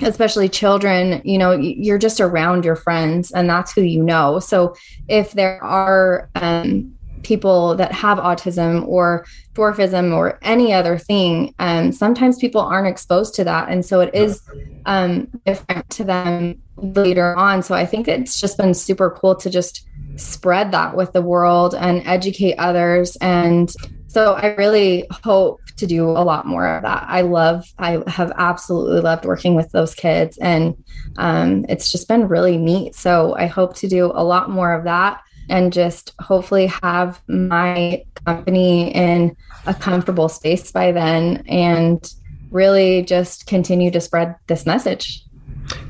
especially 0.00 0.48
children, 0.48 1.20
you 1.24 1.38
know, 1.38 1.52
you're 1.52 1.98
just 1.98 2.20
around 2.20 2.64
your 2.64 2.76
friends 2.76 3.32
and 3.32 3.48
that's 3.48 3.72
who 3.72 3.82
you 3.82 4.02
know. 4.02 4.38
So 4.38 4.74
if 5.08 5.32
there 5.32 5.62
are 5.62 6.30
um, 6.36 6.94
people 7.22 7.74
that 7.76 7.92
have 7.92 8.18
autism 8.18 8.86
or 8.86 9.24
dwarfism 9.54 10.14
or 10.14 10.38
any 10.42 10.72
other 10.72 10.98
thing, 10.98 11.54
um, 11.58 11.92
sometimes 11.92 12.38
people 12.38 12.60
aren't 12.60 12.88
exposed 12.88 13.34
to 13.34 13.44
that. 13.44 13.68
And 13.68 13.84
so 13.84 14.00
it 14.00 14.14
is 14.14 14.40
um, 14.86 15.28
different 15.46 15.88
to 15.90 16.04
them 16.04 16.60
later 16.76 17.36
on. 17.36 17.62
So 17.62 17.74
I 17.74 17.86
think 17.86 18.08
it's 18.08 18.40
just 18.40 18.56
been 18.56 18.74
super 18.74 19.10
cool 19.10 19.36
to 19.36 19.50
just 19.50 19.86
spread 20.16 20.72
that 20.72 20.96
with 20.96 21.12
the 21.12 21.22
world 21.22 21.74
and 21.74 22.02
educate 22.06 22.56
others. 22.56 23.16
And 23.20 23.72
so 24.08 24.34
I 24.34 24.54
really 24.56 25.06
hope 25.10 25.60
to 25.76 25.86
do 25.86 26.10
a 26.10 26.20
lot 26.22 26.46
more 26.46 26.66
of 26.76 26.82
that. 26.82 27.06
I 27.08 27.22
love, 27.22 27.64
I 27.78 28.02
have 28.06 28.30
absolutely 28.36 29.00
loved 29.00 29.24
working 29.24 29.54
with 29.54 29.72
those 29.72 29.94
kids, 29.94 30.36
and 30.36 30.76
um, 31.16 31.64
it's 31.68 31.90
just 31.90 32.08
been 32.08 32.28
really 32.28 32.58
neat. 32.58 32.94
So 32.94 33.34
I 33.34 33.46
hope 33.46 33.74
to 33.76 33.88
do 33.88 34.12
a 34.14 34.22
lot 34.22 34.50
more 34.50 34.74
of 34.74 34.84
that 34.84 35.22
and 35.52 35.70
just 35.70 36.14
hopefully 36.18 36.66
have 36.66 37.20
my 37.28 38.02
company 38.24 38.92
in 38.94 39.36
a 39.66 39.74
comfortable 39.74 40.28
space 40.28 40.72
by 40.72 40.90
then 40.90 41.44
and 41.46 42.14
really 42.50 43.02
just 43.02 43.46
continue 43.46 43.90
to 43.90 44.00
spread 44.00 44.34
this 44.46 44.64
message. 44.64 45.22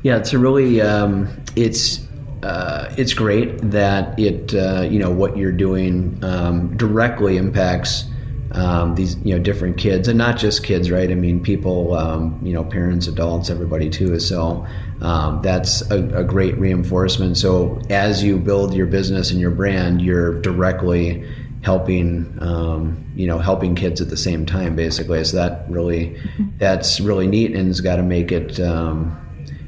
Yeah, 0.03 0.17
it's 0.17 0.33
a 0.33 0.37
really 0.37 0.81
um, 0.81 1.29
it's 1.55 2.05
uh, 2.43 2.93
it's 2.97 3.13
great 3.13 3.57
that 3.71 4.19
it 4.19 4.53
uh, 4.53 4.81
you 4.81 4.99
know 4.99 5.09
what 5.09 5.37
you're 5.37 5.53
doing 5.53 6.19
um, 6.23 6.75
directly 6.75 7.37
impacts 7.37 8.03
um, 8.51 8.95
these 8.95 9.15
you 9.23 9.33
know 9.33 9.41
different 9.41 9.77
kids 9.77 10.09
and 10.09 10.17
not 10.17 10.37
just 10.37 10.63
kids 10.63 10.91
right 10.91 11.09
i 11.09 11.15
mean 11.15 11.41
people 11.41 11.95
um, 11.95 12.39
you 12.43 12.53
know 12.53 12.63
parents 12.63 13.07
adults 13.07 13.49
everybody 13.49 13.89
too 13.89 14.19
so 14.19 14.65
um, 15.03 15.41
that's 15.41 15.81
a, 15.91 15.99
a, 16.17 16.23
great 16.23 16.57
reinforcement 16.57 17.37
so 17.37 17.79
as 17.89 18.23
you 18.23 18.37
build 18.37 18.73
your 18.73 18.85
business 18.85 19.31
and 19.31 19.39
your 19.39 19.51
brand 19.51 20.01
you're 20.01 20.41
directly 20.41 21.27
helping 21.61 22.37
um, 22.41 23.05
you 23.15 23.27
know 23.27 23.37
helping 23.37 23.75
kids 23.75 24.01
at 24.01 24.09
the 24.09 24.17
same 24.17 24.45
time 24.45 24.75
basically 24.75 25.23
so 25.23 25.37
that 25.37 25.69
really 25.69 26.07
mm-hmm. 26.07 26.45
that's 26.57 26.99
really 26.99 27.27
neat 27.27 27.55
and 27.55 27.69
it's 27.69 27.81
got 27.81 27.97
to 27.97 28.03
make 28.03 28.31
it 28.31 28.59
um, 28.59 29.15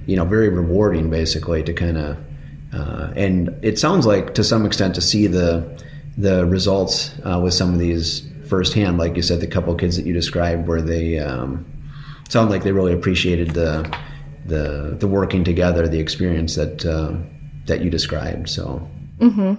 you 0.06 0.16
know 0.16 0.26
very 0.26 0.50
rewarding 0.50 1.10
basically 1.10 1.64
to 1.64 1.74
kind 1.74 1.98
of 1.98 2.18
uh, 2.74 3.14
and 3.16 3.56
it 3.62 3.80
sounds 3.80 4.06
like 4.06 4.34
to 4.34 4.44
some 4.44 4.66
extent 4.66 4.96
to 4.96 5.02
see 5.02 5.28
the 5.28 5.64
the 6.18 6.46
results 6.46 7.14
uh, 7.26 7.40
with 7.44 7.54
some 7.54 7.74
of 7.74 7.80
these 7.80 8.28
firsthand, 8.48 8.98
like 8.98 9.16
you 9.16 9.22
said, 9.22 9.42
the 9.42 9.48
couple 9.48 9.74
kids 9.76 9.98
that 9.98 10.06
you 10.06 10.14
described, 10.14 10.68
where 10.68 10.82
they 10.82 11.20
um, 11.20 11.66
sound 12.30 12.50
like 12.50 12.64
they 12.64 12.72
really 12.72 12.94
appreciated 12.94 13.52
the 13.52 13.98
the 14.46 14.96
the 15.00 15.08
working 15.08 15.44
together, 15.44 15.88
the 15.88 16.00
experience 16.00 16.56
that 16.56 16.86
uh, 16.86 17.14
that 17.66 17.82
you 17.82 17.90
described. 17.90 18.50
So. 18.50 18.88
Mm-hmm. 19.20 19.56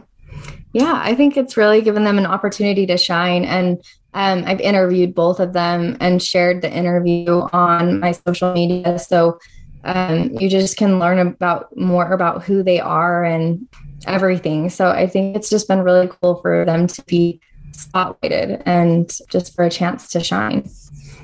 Yeah, 0.73 1.01
I 1.03 1.15
think 1.15 1.39
it's 1.39 1.57
really 1.57 1.81
given 1.81 2.05
them 2.05 2.19
an 2.19 2.27
opportunity 2.27 2.85
to 2.87 2.99
shine. 2.99 3.45
And 3.45 3.83
um, 4.13 4.45
I've 4.47 4.61
interviewed 4.61 5.15
both 5.15 5.41
of 5.41 5.55
them 5.55 5.97
and 6.01 6.23
shared 6.23 6.61
the 6.61 6.71
interview 6.71 7.49
on 7.53 8.01
my 8.01 8.13
social 8.13 8.53
media. 8.53 8.99
So 8.99 9.39
um, 9.85 10.37
you 10.39 10.51
just 10.51 10.77
can 10.77 10.99
learn 10.99 11.19
about 11.19 11.75
more 11.77 12.13
about 12.13 12.45
who 12.45 12.63
they 12.63 12.79
are 12.79 13.25
and 13.25 13.67
everything. 14.07 14.69
So 14.69 14.91
I 14.91 15.07
think 15.07 15.37
it's 15.37 15.49
just 15.49 15.67
been 15.67 15.81
really 15.81 16.11
cool 16.21 16.41
for 16.43 16.67
them 16.67 16.87
to 16.89 17.03
be 17.05 17.41
spotlighted 17.73 18.63
and 18.67 19.11
just 19.31 19.55
for 19.55 19.65
a 19.65 19.71
chance 19.71 20.09
to 20.11 20.21
shine. 20.23 20.69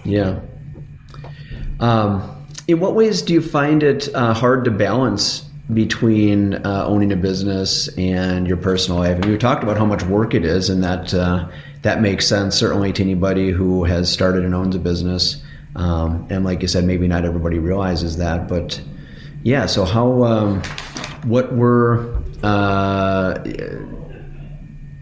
Yeah. 0.04 0.40
Um, 1.80 2.41
in 2.68 2.80
what 2.80 2.94
ways 2.94 3.22
do 3.22 3.32
you 3.32 3.42
find 3.42 3.82
it 3.82 4.08
uh, 4.14 4.34
hard 4.34 4.64
to 4.64 4.70
balance 4.70 5.40
between 5.72 6.54
uh, 6.54 6.84
owning 6.86 7.12
a 7.12 7.16
business 7.16 7.88
and 7.96 8.46
your 8.46 8.56
personal 8.56 9.00
life? 9.00 9.22
I 9.22 9.28
we 9.28 9.38
talked 9.38 9.62
about 9.62 9.76
how 9.76 9.86
much 9.86 10.02
work 10.04 10.34
it 10.34 10.44
is, 10.44 10.68
and 10.68 10.82
that 10.84 11.12
uh, 11.14 11.48
that 11.82 12.00
makes 12.00 12.26
sense 12.26 12.56
certainly 12.56 12.92
to 12.92 13.02
anybody 13.02 13.50
who 13.50 13.84
has 13.84 14.10
started 14.10 14.44
and 14.44 14.54
owns 14.54 14.76
a 14.76 14.78
business. 14.78 15.42
Um, 15.74 16.26
and 16.30 16.44
like 16.44 16.62
you 16.62 16.68
said, 16.68 16.84
maybe 16.84 17.08
not 17.08 17.24
everybody 17.24 17.58
realizes 17.58 18.16
that, 18.18 18.48
but 18.48 18.80
yeah. 19.42 19.66
So 19.66 19.84
how? 19.84 20.24
Um, 20.24 20.62
what 21.24 21.54
were 21.54 22.20
uh, 22.42 23.38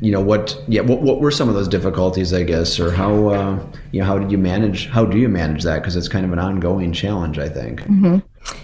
you 0.00 0.10
know 0.10 0.20
what 0.20 0.58
yeah 0.66 0.80
what, 0.80 1.02
what 1.02 1.20
were 1.20 1.30
some 1.30 1.48
of 1.48 1.54
those 1.54 1.68
difficulties 1.68 2.32
i 2.32 2.42
guess 2.42 2.80
or 2.80 2.90
how 2.90 3.28
uh, 3.28 3.66
you 3.92 4.00
know 4.00 4.06
how 4.06 4.18
did 4.18 4.30
you 4.32 4.38
manage 4.38 4.88
how 4.88 5.04
do 5.04 5.18
you 5.18 5.28
manage 5.28 5.62
that? 5.62 5.80
Because 5.80 5.96
it's 5.96 6.08
kind 6.08 6.24
of 6.24 6.32
an 6.32 6.38
ongoing 6.38 6.92
challenge 6.92 7.38
i 7.38 7.48
think. 7.48 7.80
Mm-hmm. 7.82 8.18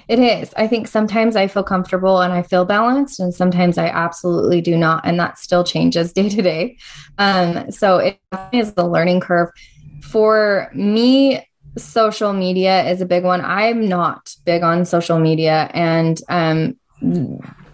it 0.09 0.19
is. 0.19 0.55
I 0.57 0.67
think 0.67 0.89
sometimes 0.89 1.37
i 1.37 1.47
feel 1.47 1.63
comfortable 1.63 2.21
and 2.21 2.33
i 2.33 2.43
feel 2.43 2.65
balanced 2.65 3.21
and 3.21 3.35
sometimes 3.35 3.77
i 3.79 3.87
absolutely 3.87 4.61
do 4.61 4.77
not 4.77 5.05
and 5.07 5.19
that 5.21 5.39
still 5.39 5.65
changes 5.65 6.13
day 6.19 6.29
to 6.29 6.43
day. 6.43 6.79
Um, 7.19 7.71
so 7.71 7.99
it 7.99 8.19
is 8.53 8.73
the 8.75 8.87
learning 8.87 9.21
curve. 9.21 9.51
For 10.03 10.71
me 10.75 11.47
social 11.77 12.33
media 12.33 12.89
is 12.89 13.01
a 13.01 13.07
big 13.07 13.25
one. 13.25 13.43
I'm 13.45 13.87
not 13.87 14.35
big 14.45 14.63
on 14.63 14.85
social 14.85 15.19
media, 15.19 15.71
and 15.75 16.19
um, 16.29 16.79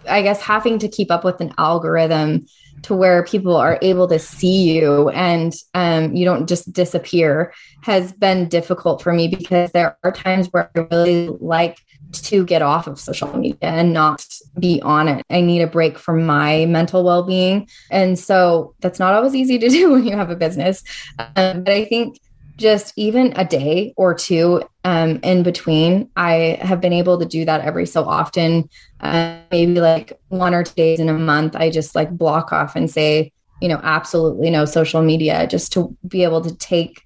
I 0.09 0.21
guess 0.21 0.41
having 0.41 0.79
to 0.79 0.89
keep 0.89 1.11
up 1.11 1.23
with 1.23 1.39
an 1.39 1.53
algorithm 1.57 2.45
to 2.83 2.93
where 2.93 3.23
people 3.23 3.55
are 3.55 3.79
able 3.81 4.07
to 4.07 4.19
see 4.19 4.73
you 4.73 5.09
and 5.09 5.53
um, 5.73 6.15
you 6.15 6.25
don't 6.25 6.47
just 6.47 6.71
disappear 6.71 7.53
has 7.81 8.11
been 8.13 8.47
difficult 8.47 9.01
for 9.01 9.13
me 9.13 9.27
because 9.27 9.71
there 9.71 9.97
are 10.03 10.11
times 10.11 10.47
where 10.47 10.69
I 10.75 10.87
really 10.91 11.27
like 11.39 11.79
to 12.11 12.45
get 12.45 12.61
off 12.61 12.87
of 12.87 12.99
social 12.99 13.35
media 13.37 13.57
and 13.61 13.91
not 13.93 14.25
be 14.59 14.81
on 14.81 15.07
it. 15.07 15.25
I 15.29 15.41
need 15.41 15.61
a 15.61 15.67
break 15.67 15.97
from 15.97 16.25
my 16.25 16.65
mental 16.65 17.03
well 17.03 17.23
being. 17.23 17.67
And 17.89 18.17
so 18.17 18.75
that's 18.81 18.99
not 18.99 19.13
always 19.13 19.35
easy 19.35 19.57
to 19.59 19.69
do 19.77 19.91
when 19.91 20.05
you 20.05 20.15
have 20.15 20.29
a 20.29 20.35
business. 20.35 20.83
Um, 21.17 21.63
but 21.63 21.73
I 21.73 21.85
think 21.85 22.19
just 22.57 22.93
even 22.95 23.33
a 23.35 23.45
day 23.45 23.93
or 23.97 24.13
two 24.13 24.63
um, 24.83 25.19
in 25.23 25.43
between, 25.43 26.09
I 26.15 26.59
have 26.61 26.81
been 26.81 26.93
able 26.93 27.19
to 27.19 27.25
do 27.25 27.45
that 27.45 27.61
every 27.61 27.85
so 27.85 28.03
often. 28.03 28.69
Uh, 28.99 29.37
maybe 29.51 29.79
like 29.79 30.13
one 30.29 30.53
or 30.53 30.63
two 30.63 30.75
days 30.75 30.99
in 30.99 31.09
a 31.09 31.13
month, 31.13 31.55
I 31.55 31.69
just 31.69 31.95
like 31.95 32.11
block 32.11 32.53
off 32.53 32.75
and 32.75 32.89
say, 32.89 33.31
you 33.61 33.67
know, 33.67 33.79
absolutely 33.83 34.49
no 34.49 34.65
social 34.65 35.01
media, 35.01 35.47
just 35.47 35.73
to 35.73 35.95
be 36.07 36.23
able 36.23 36.41
to 36.41 36.55
take 36.55 37.01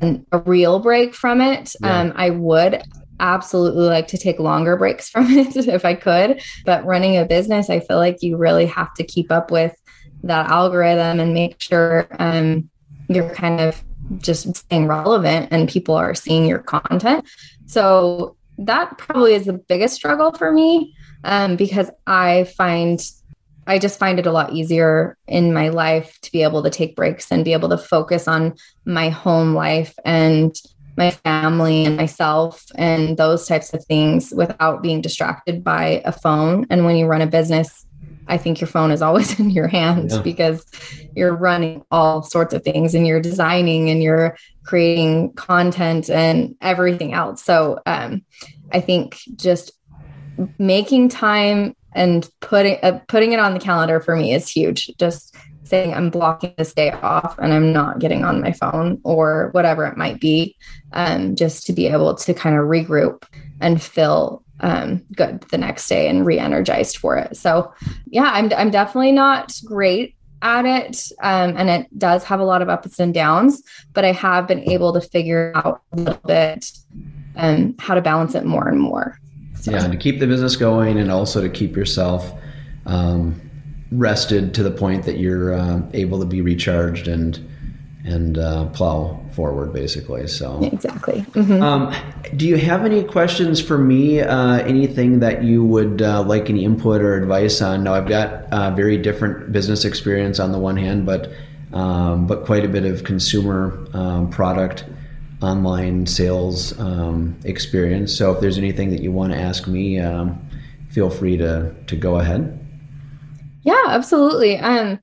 an, 0.00 0.24
a 0.32 0.38
real 0.38 0.78
break 0.78 1.14
from 1.14 1.40
it. 1.40 1.74
Yeah. 1.80 2.00
Um, 2.00 2.12
I 2.16 2.30
would 2.30 2.82
absolutely 3.20 3.86
like 3.86 4.06
to 4.08 4.18
take 4.18 4.38
longer 4.38 4.76
breaks 4.76 5.08
from 5.10 5.26
it 5.30 5.56
if 5.56 5.84
I 5.84 5.94
could. 5.94 6.40
But 6.64 6.84
running 6.84 7.16
a 7.16 7.24
business, 7.24 7.68
I 7.68 7.80
feel 7.80 7.98
like 7.98 8.22
you 8.22 8.36
really 8.36 8.66
have 8.66 8.94
to 8.94 9.04
keep 9.04 9.30
up 9.30 9.50
with 9.50 9.74
that 10.22 10.50
algorithm 10.50 11.20
and 11.20 11.34
make 11.34 11.60
sure 11.60 12.08
um, 12.18 12.70
you're 13.08 13.30
kind 13.30 13.60
of 13.60 13.82
just 14.18 14.56
staying 14.56 14.86
relevant 14.86 15.48
and 15.50 15.68
people 15.68 15.94
are 15.94 16.14
seeing 16.14 16.46
your 16.46 16.60
content. 16.60 17.26
So 17.66 18.36
that 18.58 18.98
probably 18.98 19.34
is 19.34 19.46
the 19.46 19.52
biggest 19.52 19.94
struggle 19.94 20.32
for 20.32 20.52
me 20.52 20.94
um, 21.24 21.56
because 21.56 21.90
I 22.06 22.44
find 22.56 23.00
I 23.66 23.78
just 23.78 23.98
find 23.98 24.18
it 24.18 24.26
a 24.26 24.32
lot 24.32 24.54
easier 24.54 25.18
in 25.26 25.52
my 25.52 25.68
life 25.68 26.18
to 26.22 26.32
be 26.32 26.42
able 26.42 26.62
to 26.62 26.70
take 26.70 26.96
breaks 26.96 27.30
and 27.30 27.44
be 27.44 27.52
able 27.52 27.68
to 27.68 27.76
focus 27.76 28.26
on 28.26 28.54
my 28.86 29.10
home 29.10 29.54
life 29.54 29.94
and 30.06 30.58
my 30.96 31.10
family 31.10 31.84
and 31.84 31.94
myself 31.94 32.64
and 32.76 33.18
those 33.18 33.46
types 33.46 33.74
of 33.74 33.84
things 33.84 34.32
without 34.34 34.82
being 34.82 35.02
distracted 35.02 35.62
by 35.62 36.02
a 36.06 36.12
phone. 36.12 36.66
And 36.70 36.86
when 36.86 36.96
you 36.96 37.06
run 37.06 37.20
a 37.20 37.26
business, 37.26 37.86
I 38.28 38.36
think 38.38 38.60
your 38.60 38.68
phone 38.68 38.90
is 38.90 39.02
always 39.02 39.38
in 39.40 39.50
your 39.50 39.68
hands 39.68 40.14
yeah. 40.14 40.22
because 40.22 40.64
you're 41.16 41.34
running 41.34 41.84
all 41.90 42.22
sorts 42.22 42.54
of 42.54 42.62
things 42.62 42.94
and 42.94 43.06
you're 43.06 43.20
designing 43.20 43.90
and 43.90 44.02
you're 44.02 44.36
creating 44.64 45.32
content 45.32 46.10
and 46.10 46.54
everything 46.60 47.14
else. 47.14 47.42
So 47.42 47.80
um, 47.86 48.22
I 48.72 48.80
think 48.80 49.18
just 49.36 49.72
making 50.58 51.08
time 51.08 51.74
and 51.92 52.28
putting 52.40 52.78
uh, 52.82 53.00
putting 53.08 53.32
it 53.32 53.40
on 53.40 53.54
the 53.54 53.60
calendar 53.60 54.00
for 54.00 54.14
me 54.14 54.34
is 54.34 54.48
huge. 54.48 54.92
Just 54.98 55.34
saying 55.64 55.92
I'm 55.92 56.10
blocking 56.10 56.54
this 56.56 56.72
day 56.72 56.90
off 56.90 57.38
and 57.38 57.52
I'm 57.52 57.72
not 57.72 57.98
getting 57.98 58.24
on 58.24 58.40
my 58.40 58.52
phone 58.52 59.00
or 59.04 59.50
whatever 59.52 59.84
it 59.84 59.96
might 59.96 60.20
be, 60.20 60.56
um, 60.92 61.36
just 61.36 61.66
to 61.66 61.72
be 61.72 61.86
able 61.86 62.14
to 62.14 62.34
kind 62.34 62.56
of 62.56 62.62
regroup 62.64 63.24
and 63.60 63.82
feel 63.82 64.42
um, 64.60 65.02
good 65.14 65.42
the 65.50 65.58
next 65.58 65.88
day 65.88 66.08
and 66.08 66.26
re-energized 66.26 66.96
for 66.96 67.16
it. 67.16 67.36
So 67.36 67.72
yeah, 68.06 68.30
I'm 68.32 68.52
I'm 68.52 68.70
definitely 68.70 69.12
not 69.12 69.52
great 69.64 70.14
at 70.42 70.64
it, 70.64 71.10
um, 71.22 71.56
and 71.56 71.68
it 71.68 71.98
does 71.98 72.24
have 72.24 72.40
a 72.40 72.44
lot 72.44 72.62
of 72.62 72.68
ups 72.68 72.98
and 72.98 73.12
downs. 73.12 73.62
But 73.92 74.04
I 74.04 74.12
have 74.12 74.46
been 74.46 74.68
able 74.68 74.92
to 74.92 75.00
figure 75.00 75.52
out 75.54 75.82
a 75.92 75.96
little 75.96 76.20
bit 76.26 76.70
um, 77.36 77.74
how 77.78 77.94
to 77.94 78.00
balance 78.00 78.34
it 78.34 78.44
more 78.44 78.68
and 78.68 78.80
more. 78.80 79.18
So. 79.60 79.72
Yeah, 79.72 79.86
to 79.88 79.96
keep 79.96 80.20
the 80.20 80.26
business 80.26 80.56
going, 80.56 80.98
and 80.98 81.10
also 81.10 81.40
to 81.40 81.48
keep 81.48 81.76
yourself 81.76 82.32
um, 82.86 83.40
rested 83.90 84.54
to 84.54 84.62
the 84.62 84.70
point 84.70 85.04
that 85.04 85.18
you're 85.18 85.54
uh, 85.54 85.82
able 85.94 86.18
to 86.20 86.26
be 86.26 86.40
recharged 86.40 87.08
and 87.08 87.38
and 88.08 88.38
uh, 88.38 88.66
plow 88.70 89.20
forward 89.32 89.72
basically 89.72 90.26
so. 90.26 90.62
Exactly. 90.62 91.22
Mm-hmm. 91.32 91.62
um, 91.62 91.94
do 92.36 92.46
you 92.46 92.56
have 92.56 92.84
any 92.84 93.04
questions 93.04 93.60
for 93.60 93.78
me 93.78 94.20
uh, 94.20 94.58
anything 94.58 95.20
that 95.20 95.44
you 95.44 95.64
would 95.64 96.02
uh, 96.02 96.22
like 96.22 96.50
any 96.50 96.64
input 96.64 97.00
or 97.00 97.14
advice 97.14 97.60
on? 97.60 97.84
No 97.84 97.94
i've 97.94 98.08
got 98.08 98.46
a 98.50 98.74
very 98.74 98.98
different 98.98 99.52
business 99.52 99.84
experience 99.84 100.40
on 100.40 100.52
the 100.52 100.58
one 100.58 100.76
hand 100.76 101.06
but 101.06 101.30
um, 101.72 102.26
but 102.26 102.44
quite 102.44 102.64
a 102.64 102.68
bit 102.68 102.84
of 102.84 103.04
consumer 103.04 103.86
um, 103.92 104.30
product 104.30 104.84
online 105.42 106.06
sales 106.06 106.78
um, 106.80 107.38
experience. 107.44 108.12
So 108.16 108.32
if 108.32 108.40
there's 108.40 108.58
anything 108.58 108.90
that 108.90 109.02
you 109.02 109.12
want 109.12 109.32
to 109.32 109.38
ask 109.38 109.68
me 109.68 110.00
um, 110.00 110.40
feel 110.90 111.10
free 111.10 111.36
to 111.36 111.74
to 111.86 111.96
go 111.96 112.18
ahead. 112.18 112.58
Yeah 113.62 113.84
absolutely. 113.88 114.56
Um 114.58 115.00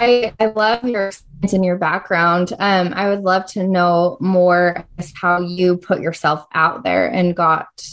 I, 0.00 0.32
I 0.40 0.46
love 0.46 0.84
your 0.84 1.08
experience 1.08 1.52
and 1.52 1.64
your 1.64 1.76
background. 1.76 2.52
Um, 2.58 2.92
I 2.94 3.08
would 3.08 3.20
love 3.20 3.46
to 3.52 3.66
know 3.66 4.16
more 4.20 4.86
as 4.98 5.12
how 5.14 5.40
you 5.40 5.76
put 5.76 6.00
yourself 6.00 6.46
out 6.54 6.82
there 6.82 7.08
and 7.08 7.36
got 7.36 7.86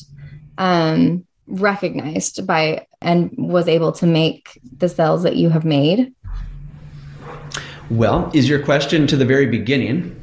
um, 0.58 1.26
recognized 1.48 2.46
by 2.46 2.88
and 3.02 3.34
was 3.38 3.68
able 3.68 3.92
to 3.94 4.06
make 4.06 4.60
the 4.78 4.88
sales 4.90 5.24
that 5.24 5.36
you 5.36 5.50
have 5.50 5.66
made. 5.66 6.14
Well, 7.90 8.30
is 8.34 8.48
your 8.48 8.64
question 8.64 9.08
to 9.08 9.18
the 9.18 9.26
very 9.26 9.48
beginning? 9.48 10.16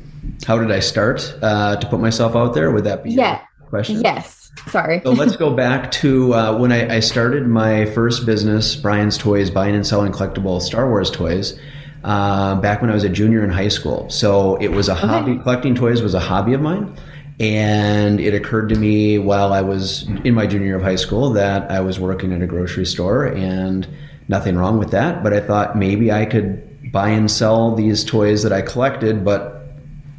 How 0.47 0.59
did 0.59 0.71
I 0.71 0.81
start 0.81 1.37
uh, 1.43 1.77
to 1.77 1.87
put 1.89 2.01
myself 2.01 2.37
out 2.37 2.55
there? 2.55 2.71
Would 2.71 2.85
that 2.85 3.03
be 3.03 3.13
yeah. 3.13 3.43
question? 3.69 4.01
Yes. 4.03 4.46
Sorry. 4.69 5.01
so 5.05 5.13
let's 5.13 5.37
go 5.37 5.55
back 5.55 5.91
to 5.93 6.35
uh, 6.35 6.59
when 6.59 6.73
I, 6.73 6.97
I, 6.97 7.01
started 7.01 7.47
my 7.47 7.87
first 7.87 8.27
business, 8.27 8.75
Brian's 8.75 9.17
Toys, 9.17 9.51
buying 9.51 9.75
and 9.75 9.87
selling 9.87 10.13
collectible 10.13 10.61
Star 10.61 10.89
Wars 10.89 11.11
toys. 11.11 11.59
Uh, 12.05 12.55
back 12.61 12.81
when 12.81 12.89
I 12.89 12.95
was 12.95 13.03
a 13.03 13.09
junior 13.09 13.43
in 13.43 13.51
high 13.51 13.67
school. 13.67 14.09
So 14.11 14.55
it 14.57 14.69
was 14.69 14.89
a 14.89 14.93
okay. 14.93 15.07
hobby. 15.07 15.39
Collecting 15.39 15.75
toys 15.75 16.03
was 16.03 16.15
a 16.15 16.21
hobby 16.21 16.53
of 16.53 16.61
mine. 16.61 16.97
And 17.41 18.21
it 18.21 18.33
occurred 18.33 18.69
to 18.69 18.77
me 18.77 19.19
while 19.19 19.53
I 19.53 19.61
was 19.61 20.09
in 20.25 20.33
my 20.33 20.47
junior 20.47 20.69
year 20.69 20.77
of 20.77 20.83
high 20.83 20.97
school 20.97 21.31
that 21.31 21.71
I 21.71 21.81
was 21.81 21.99
working 21.99 22.33
at 22.33 22.43
a 22.43 22.47
grocery 22.47 22.87
store 22.87 23.25
and 23.25 23.89
nothing 24.29 24.57
wrong 24.57 24.79
with 24.79 24.93
that. 24.93 25.25
But 25.25 25.33
I 25.33 25.41
thought 25.41 25.77
maybe 25.77 26.13
I 26.13 26.27
could 26.27 26.93
buy 26.93 27.09
and 27.09 27.29
sell 27.29 27.75
these 27.75 28.05
toys 28.05 28.45
that 28.45 28.53
I 28.53 28.63
collected, 28.63 29.25
but 29.25 29.67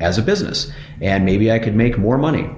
as 0.02 0.18
a 0.18 0.22
business. 0.22 0.70
And 1.02 1.26
maybe 1.26 1.52
I 1.52 1.60
could 1.60 1.76
make 1.76 1.98
more 1.98 2.18
money. 2.18 2.50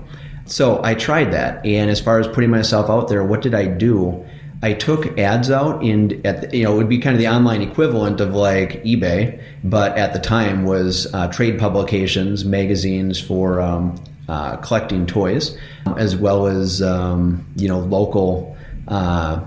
So 0.50 0.82
I 0.84 0.96
tried 0.96 1.32
that. 1.32 1.64
And 1.66 1.92
as 1.92 2.02
far 2.02 2.20
as 2.20 2.28
putting 2.28 2.50
myself 2.50 2.90
out 2.90 3.08
there, 3.08 3.24
what 3.24 3.42
did 3.42 3.54
I 3.54 3.66
do? 3.66 4.26
I 4.62 4.74
took 4.74 5.18
ads 5.18 5.50
out 5.50 5.84
in 5.84 6.26
at 6.26 6.42
the, 6.42 6.58
you 6.58 6.64
know 6.66 6.74
it 6.74 6.78
would 6.78 6.90
be 6.90 6.98
kind 6.98 7.16
of 7.16 7.22
the 7.22 7.30
online 7.30 7.62
equivalent 7.62 8.20
of 8.20 8.34
like 8.34 8.84
eBay, 8.84 9.42
but 9.64 9.98
at 9.98 10.12
the 10.12 10.20
time 10.20 10.66
was 10.66 11.08
uh, 11.14 11.28
trade 11.30 11.58
publications, 11.58 12.44
magazines 12.44 13.22
for 13.22 13.62
um, 13.62 14.04
uh, 14.28 14.58
collecting 14.58 15.06
toys, 15.06 15.58
as 15.96 16.18
well 16.18 16.48
as 16.48 16.82
um, 16.82 17.46
you 17.56 17.70
know 17.70 17.80
local 17.80 18.58
uh, 18.90 19.40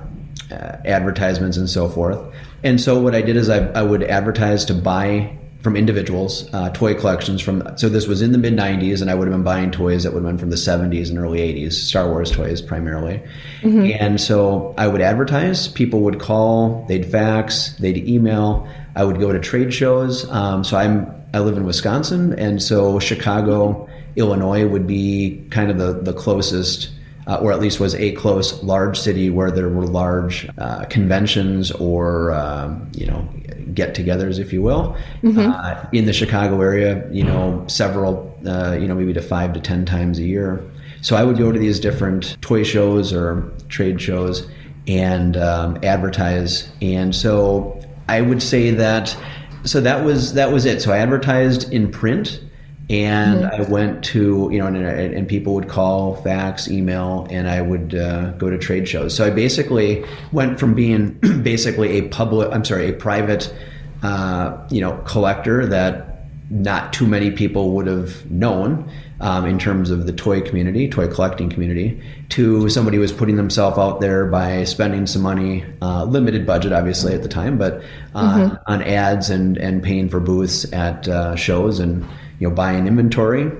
uh 0.51 0.55
advertisements 0.87 1.59
and 1.59 1.69
so 1.69 1.91
forth. 1.91 2.19
And 2.65 2.81
so 2.81 2.99
what 3.03 3.15
I 3.15 3.21
did 3.21 3.37
is 3.37 3.51
I, 3.51 3.67
I 3.73 3.83
would 3.83 4.05
advertise 4.05 4.65
to 4.67 4.75
buy 4.75 5.37
from 5.62 5.77
individuals, 5.77 6.48
uh, 6.53 6.70
toy 6.70 6.94
collections 6.94 7.40
from. 7.40 7.62
So 7.77 7.88
this 7.88 8.07
was 8.07 8.20
in 8.20 8.33
the 8.33 8.38
mid 8.38 8.55
'90s, 8.55 9.01
and 9.01 9.11
I 9.11 9.14
would 9.14 9.29
have 9.29 9.35
been 9.35 9.44
buying 9.44 9.70
toys 9.70 10.03
that 10.03 10.12
would 10.12 10.22
have 10.22 10.31
been 10.31 10.38
from 10.38 10.51
the 10.51 10.57
'70s 10.57 11.09
and 11.09 11.18
early 11.18 11.38
'80s, 11.38 11.72
Star 11.75 12.09
Wars 12.09 12.31
toys 12.31 12.61
primarily. 12.61 13.22
Mm-hmm. 13.61 13.92
And 13.98 14.20
so 14.20 14.75
I 14.77 14.88
would 14.88 15.01
advertise. 15.01 15.68
People 15.68 16.01
would 16.01 16.18
call, 16.18 16.85
they'd 16.88 17.07
fax, 17.07 17.75
they'd 17.77 18.09
email. 18.09 18.68
I 18.96 19.05
would 19.05 19.20
go 19.20 19.33
to 19.33 19.38
trade 19.38 19.72
shows. 19.72 20.29
Um, 20.31 20.64
so 20.64 20.77
I'm 20.77 21.07
I 21.33 21.38
live 21.38 21.57
in 21.57 21.64
Wisconsin, 21.64 22.38
and 22.38 22.62
so 22.62 22.98
Chicago, 22.98 23.88
Illinois 24.16 24.66
would 24.66 24.87
be 24.87 25.46
kind 25.51 25.70
of 25.70 25.79
the 25.79 25.92
the 25.92 26.12
closest. 26.12 26.90
Uh, 27.27 27.37
or 27.37 27.53
at 27.53 27.61
least 27.61 27.79
was 27.79 27.95
a 27.95 28.11
close 28.13 28.63
large 28.65 28.99
city 28.99 29.31
where 29.31 29.53
there 29.53 29.69
were 29.69 29.87
large 29.87 30.49
uh, 30.59 30.85
conventions 30.87 31.71
or 31.71 32.33
um, 32.33 32.91
you 32.97 33.07
know 33.07 33.27
get-togethers, 33.75 34.39
if 34.39 34.53
you 34.53 34.61
will, 34.61 34.97
mm-hmm. 35.23 35.39
uh, 35.39 35.89
in 35.93 36.05
the 36.05 36.13
Chicago 36.13 36.61
area. 36.61 37.09
You 37.13 37.25
know, 37.25 37.65
several, 37.69 38.37
uh, 38.47 38.73
you 38.73 38.89
know, 38.89 38.95
maybe 38.95 39.13
to 39.13 39.23
five 39.23 39.53
to 39.53 39.61
ten 39.61 39.85
times 39.85 40.19
a 40.19 40.25
year. 40.25 40.65
So 41.01 41.17
I 41.17 41.25
would 41.25 41.39
go 41.39 41.53
to 41.53 41.59
these 41.59 41.81
different 41.81 42.37
toy 42.43 42.63
shows 42.63 43.13
or 43.13 43.51
trade 43.69 44.01
shows 44.01 44.49
and 44.87 45.37
um, 45.37 45.79
advertise. 45.83 46.71
And 46.81 47.15
so 47.15 47.81
I 48.09 48.21
would 48.21 48.43
say 48.43 48.71
that. 48.71 49.17
So 49.65 49.81
that 49.81 50.05
was 50.05 50.35
that 50.35 50.51
was 50.51 50.65
it. 50.65 50.83
So 50.83 50.93
I 50.93 50.99
advertised 50.99 51.73
in 51.73 51.91
print 51.91 52.41
and 52.90 53.45
mm-hmm. 53.45 53.62
I 53.62 53.64
went 53.71 54.05
to 54.07 54.49
you 54.53 54.59
know 54.59 54.66
and, 54.66 54.77
and, 54.77 55.29
people 55.29 55.55
would 55.55 55.68
call, 55.68 56.16
fax, 56.16 56.68
email, 56.68 57.27
and 57.31 57.49
I 57.49 57.62
would 57.62 57.95
uh, 57.95 58.33
go 58.33 58.51
to 58.51 58.59
trade 58.59 58.88
shows. 58.88 59.14
So 59.14 59.27
I 59.27 59.31
basically 59.31 60.05
went 60.33 60.59
from 60.59 60.75
being 60.75 61.11
basically 61.42 61.99
a 61.99 62.09
public, 62.09 62.53
I'm 62.53 62.64
sorry, 62.64 62.88
a 62.88 62.92
private, 62.92 63.55
uh, 64.03 64.57
you 64.71 64.81
know, 64.81 64.97
collector 65.07 65.66
that 65.66 66.09
not 66.51 66.92
too 66.92 67.07
many 67.07 67.31
people 67.31 67.71
would 67.71 67.87
have 67.87 68.31
known 68.31 68.90
um, 69.23 69.47
in 69.47 69.59
terms 69.59 69.88
of 69.88 70.07
the 70.07 70.12
toy 70.12 70.40
community, 70.42 70.88
toy 70.88 71.09
collecting 71.09 71.49
community, 71.49 72.03
to 72.29 72.68
somebody 72.68 72.97
who 72.97 73.01
was 73.01 73.12
putting 73.12 73.37
themselves 73.37 73.79
out 73.79 74.01
there 74.01 74.27
by 74.27 74.64
spending 74.64 75.07
some 75.07 75.23
money, 75.23 75.64
uh, 75.81 76.05
limited 76.05 76.45
budget 76.45 76.73
obviously 76.73 77.14
at 77.14 77.23
the 77.23 77.29
time, 77.29 77.57
but 77.57 77.83
uh, 78.14 78.37
mm-hmm. 78.37 78.55
on 78.66 78.83
ads 78.83 79.31
and 79.31 79.57
and 79.57 79.83
paying 79.83 80.09
for 80.09 80.21
booths 80.21 80.71
at 80.73 81.09
uh, 81.09 81.35
shows 81.37 81.79
and 81.79 82.07
you 82.38 82.49
know 82.49 82.55
buying 82.55 82.87
inventory 82.87 83.51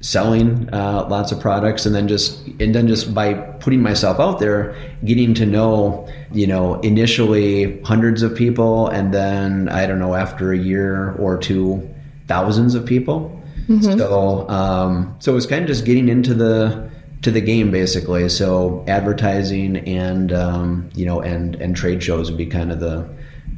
selling 0.00 0.68
uh, 0.74 1.06
lots 1.08 1.30
of 1.30 1.38
products 1.38 1.86
and 1.86 1.94
then 1.94 2.08
just 2.08 2.44
and 2.58 2.74
then 2.74 2.88
just 2.88 3.14
by 3.14 3.34
putting 3.34 3.80
myself 3.80 4.18
out 4.18 4.40
there 4.40 4.74
getting 5.04 5.32
to 5.32 5.46
know 5.46 6.08
you 6.32 6.46
know 6.46 6.80
initially 6.80 7.80
hundreds 7.82 8.20
of 8.22 8.34
people 8.34 8.88
and 8.88 9.14
then 9.14 9.68
i 9.68 9.86
don't 9.86 10.00
know 10.00 10.14
after 10.14 10.52
a 10.52 10.58
year 10.58 11.12
or 11.20 11.38
two 11.38 11.88
thousands 12.26 12.74
of 12.74 12.86
people. 12.86 13.38
Mm-hmm. 13.68 13.98
so 13.98 14.48
um, 14.48 15.14
so 15.20 15.32
it 15.32 15.34
was 15.34 15.46
kind 15.46 15.62
of 15.62 15.68
just 15.68 15.84
getting 15.84 16.08
into 16.08 16.34
the 16.34 16.90
to 17.22 17.30
the 17.30 17.40
game 17.40 17.70
basically. 17.70 18.28
So 18.28 18.84
advertising 18.88 19.76
and 19.76 20.32
um, 20.32 20.90
you 20.94 21.06
know 21.06 21.20
and 21.20 21.54
and 21.56 21.76
trade 21.76 22.02
shows 22.02 22.30
would 22.30 22.38
be 22.38 22.46
kind 22.46 22.72
of 22.72 22.80
the 22.80 23.08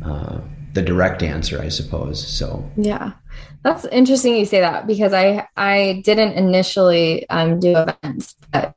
uh, 0.05 0.41
the 0.75 0.83
direct 0.83 1.23
answer 1.23 1.61
i 1.61 1.69
suppose. 1.69 2.27
So 2.27 2.69
yeah 2.77 3.13
that's 3.65 3.87
interesting 3.87 4.37
you 4.37 4.45
say 4.45 4.61
that 4.61 4.87
because 4.87 5.15
I 5.15 5.49
I 5.57 6.03
didn't 6.05 6.35
initially 6.35 7.29
um, 7.31 7.59
do 7.59 7.75
events, 7.77 8.37
but 8.53 8.75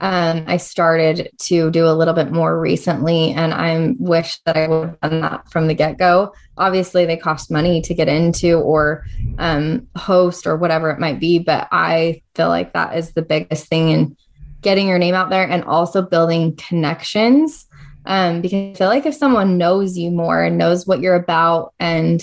um, 0.00 0.44
I 0.48 0.56
started 0.56 1.30
to 1.42 1.70
do 1.70 1.86
a 1.86 1.94
little 1.94 2.14
bit 2.14 2.32
more 2.32 2.58
recently, 2.58 3.30
and 3.30 3.54
I 3.54 3.94
wish 3.98 4.40
that 4.44 4.56
I 4.56 4.66
would 4.66 4.88
have 4.88 5.10
done 5.10 5.20
that 5.20 5.50
from 5.52 5.68
the 5.68 5.74
get 5.74 5.98
go. 5.98 6.34
Obviously, 6.58 7.06
they 7.06 7.16
cost 7.16 7.48
money 7.48 7.80
to 7.82 7.94
get 7.94 8.08
into 8.08 8.58
or 8.58 9.06
um, 9.38 9.86
host 9.96 10.48
or 10.48 10.56
whatever 10.56 10.90
it 10.90 10.98
might 10.98 11.20
be, 11.20 11.38
but 11.38 11.68
I 11.70 12.20
feel 12.34 12.48
like 12.48 12.72
that 12.72 12.98
is 12.98 13.12
the 13.12 13.22
biggest 13.22 13.68
thing 13.68 13.90
in 13.90 14.16
getting 14.62 14.88
your 14.88 14.98
name 14.98 15.14
out 15.14 15.30
there 15.30 15.48
and 15.48 15.62
also 15.62 16.02
building 16.02 16.56
connections. 16.56 17.66
Um, 18.04 18.42
because 18.42 18.74
I 18.74 18.78
feel 18.78 18.88
like 18.88 19.06
if 19.06 19.14
someone 19.14 19.56
knows 19.56 19.96
you 19.96 20.10
more 20.10 20.42
and 20.42 20.58
knows 20.58 20.86
what 20.86 21.00
you're 21.00 21.14
about 21.14 21.72
and 21.78 22.20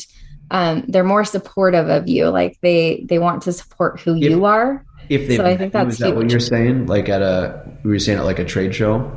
um, 0.52 0.84
they're 0.88 1.04
more 1.04 1.24
supportive 1.24 1.88
of 1.88 2.08
you. 2.08 2.30
Like 2.30 2.60
they 2.62 3.06
they 3.08 3.18
want 3.18 3.42
to 3.44 3.54
support 3.54 4.00
who 4.02 4.16
if, 4.18 4.24
you 4.24 4.46
are. 4.46 4.86
If 5.10 5.28
they, 5.28 5.38
so 5.38 5.46
I 5.46 5.58
think 5.58 5.74
that's 5.74 5.94
is 5.94 6.00
that 6.00 6.16
what 6.16 6.30
you're 6.30 6.40
saying. 6.40 6.86
Like 6.88 7.10
at 7.10 7.22
a, 7.22 7.66
were 7.84 7.94
you 7.94 8.00
saying 8.00 8.20
at 8.20 8.26
like 8.26 8.40
a 8.40 8.46
trade 8.46 8.76
show? 8.76 9.12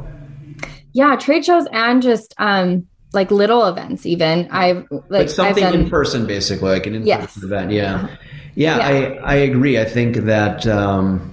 Yeah, 0.93 1.17
trade 1.17 1.45
shows 1.45 1.67
and 1.73 2.01
just 2.03 2.35
um 2.39 2.87
like 3.13 3.33
little 3.33 3.67
events. 3.67 4.07
Even 4.07 4.49
I've 4.51 4.87
like 4.91 5.09
but 5.27 5.31
something 5.31 5.65
done, 5.65 5.75
in 5.75 5.91
person, 5.91 6.27
basically, 6.27 6.71
like 6.71 6.87
an 6.87 6.95
in 6.95 7.03
person 7.03 7.21
yes. 7.21 7.43
event. 7.43 7.73
Yeah. 7.73 8.09
yeah, 8.55 8.79
yeah. 8.79 8.87
I 8.87 9.33
I 9.33 9.35
agree. 9.35 9.79
I 9.79 9.85
think 9.85 10.17
that. 10.17 10.67
um 10.67 11.31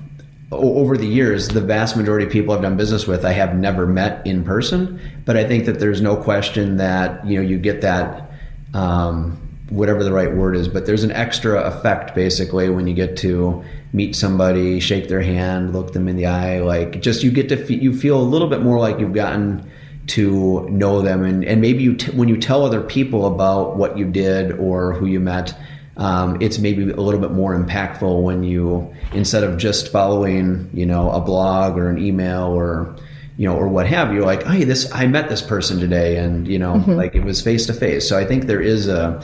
over 0.54 0.98
the 0.98 1.08
years, 1.08 1.48
the 1.48 1.62
vast 1.62 1.96
majority 1.96 2.26
of 2.26 2.32
people 2.34 2.54
I've 2.54 2.62
done 2.62 2.76
business 2.76 3.08
with, 3.08 3.24
I 3.24 3.32
have 3.32 3.56
never 3.56 3.88
met 3.88 4.28
in 4.28 4.44
person. 4.44 5.00
But 5.24 5.38
I 5.38 5.46
think 5.46 5.64
that 5.64 5.80
there's 5.80 6.02
no 6.02 6.18
question 6.18 6.76
that 6.76 7.26
you 7.26 7.38
know 7.38 7.48
you 7.48 7.58
get 7.58 7.80
that 7.80 8.30
um, 8.74 9.51
whatever 9.72 10.04
the 10.04 10.12
right 10.12 10.36
word 10.36 10.56
is, 10.56 10.68
but 10.68 10.86
there's 10.86 11.04
an 11.04 11.12
extra 11.12 11.62
effect 11.62 12.14
basically 12.14 12.70
when 12.70 12.88
you 12.88 12.94
get 12.94 13.18
to 13.18 13.64
meet 13.94 14.16
somebody, 14.16 14.80
shake 14.80 15.08
their 15.08 15.22
hand, 15.22 15.74
look 15.74 15.94
them 15.94 16.08
in 16.08 16.18
the 16.18 16.26
eye, 16.26 16.60
like 16.60 17.02
just 17.02 17.24
you 17.24 17.32
get 17.32 17.50
to 17.50 17.58
fe- 17.58 17.80
you 17.80 17.98
feel 17.98 18.20
a 18.20 18.24
little 18.24 18.48
bit 18.48 18.62
more 18.62 18.80
like 18.80 19.00
you've 19.00 19.14
gotten 19.14 19.70
to 20.08 20.68
know 20.70 21.02
them, 21.02 21.24
and 21.24 21.46
and 21.46 21.62
maybe 21.62 21.84
you 21.84 21.96
t- 21.96 22.12
when 22.12 22.28
you 22.28 22.38
tell 22.38 22.66
other 22.66 22.82
people 22.82 23.26
about 23.26 23.78
what 23.78 23.98
you 23.98 24.06
did 24.06 24.52
or 24.54 24.94
who 24.94 25.06
you 25.06 25.20
met. 25.20 25.58
Um, 25.98 26.42
it's 26.42 26.58
maybe 26.58 26.90
a 26.90 26.96
little 26.96 27.20
bit 27.20 27.32
more 27.32 27.54
impactful 27.54 28.24
when 28.24 28.44
you 28.44 28.94
instead 29.14 29.44
of 29.44 29.58
just 29.58 29.92
following 29.92 30.70
you 30.74 30.86
know 30.86 31.12
a 31.12 31.20
blog 31.20 31.78
or 31.78 31.90
an 31.90 31.98
email 31.98 32.44
or 32.44 32.96
you 33.38 33.48
know 33.48 33.56
or 33.56 33.68
what 33.68 33.88
have 33.88 34.14
you 34.14 34.22
like 34.24 34.44
hey 34.44 34.64
this 34.64 34.92
i 34.94 35.06
met 35.06 35.28
this 35.30 35.42
person 35.42 35.80
today 35.80 36.18
and 36.18 36.48
you 36.48 36.58
know 36.58 36.76
mm-hmm. 36.76 36.92
like 36.92 37.14
it 37.14 37.24
was 37.24 37.42
face 37.42 37.66
to 37.66 37.74
face 37.74 38.08
so 38.08 38.18
i 38.18 38.24
think 38.24 38.46
there 38.46 38.62
is 38.62 38.88
a 38.88 39.24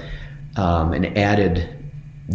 um, 0.58 0.94
an 0.94 1.18
added 1.18 1.74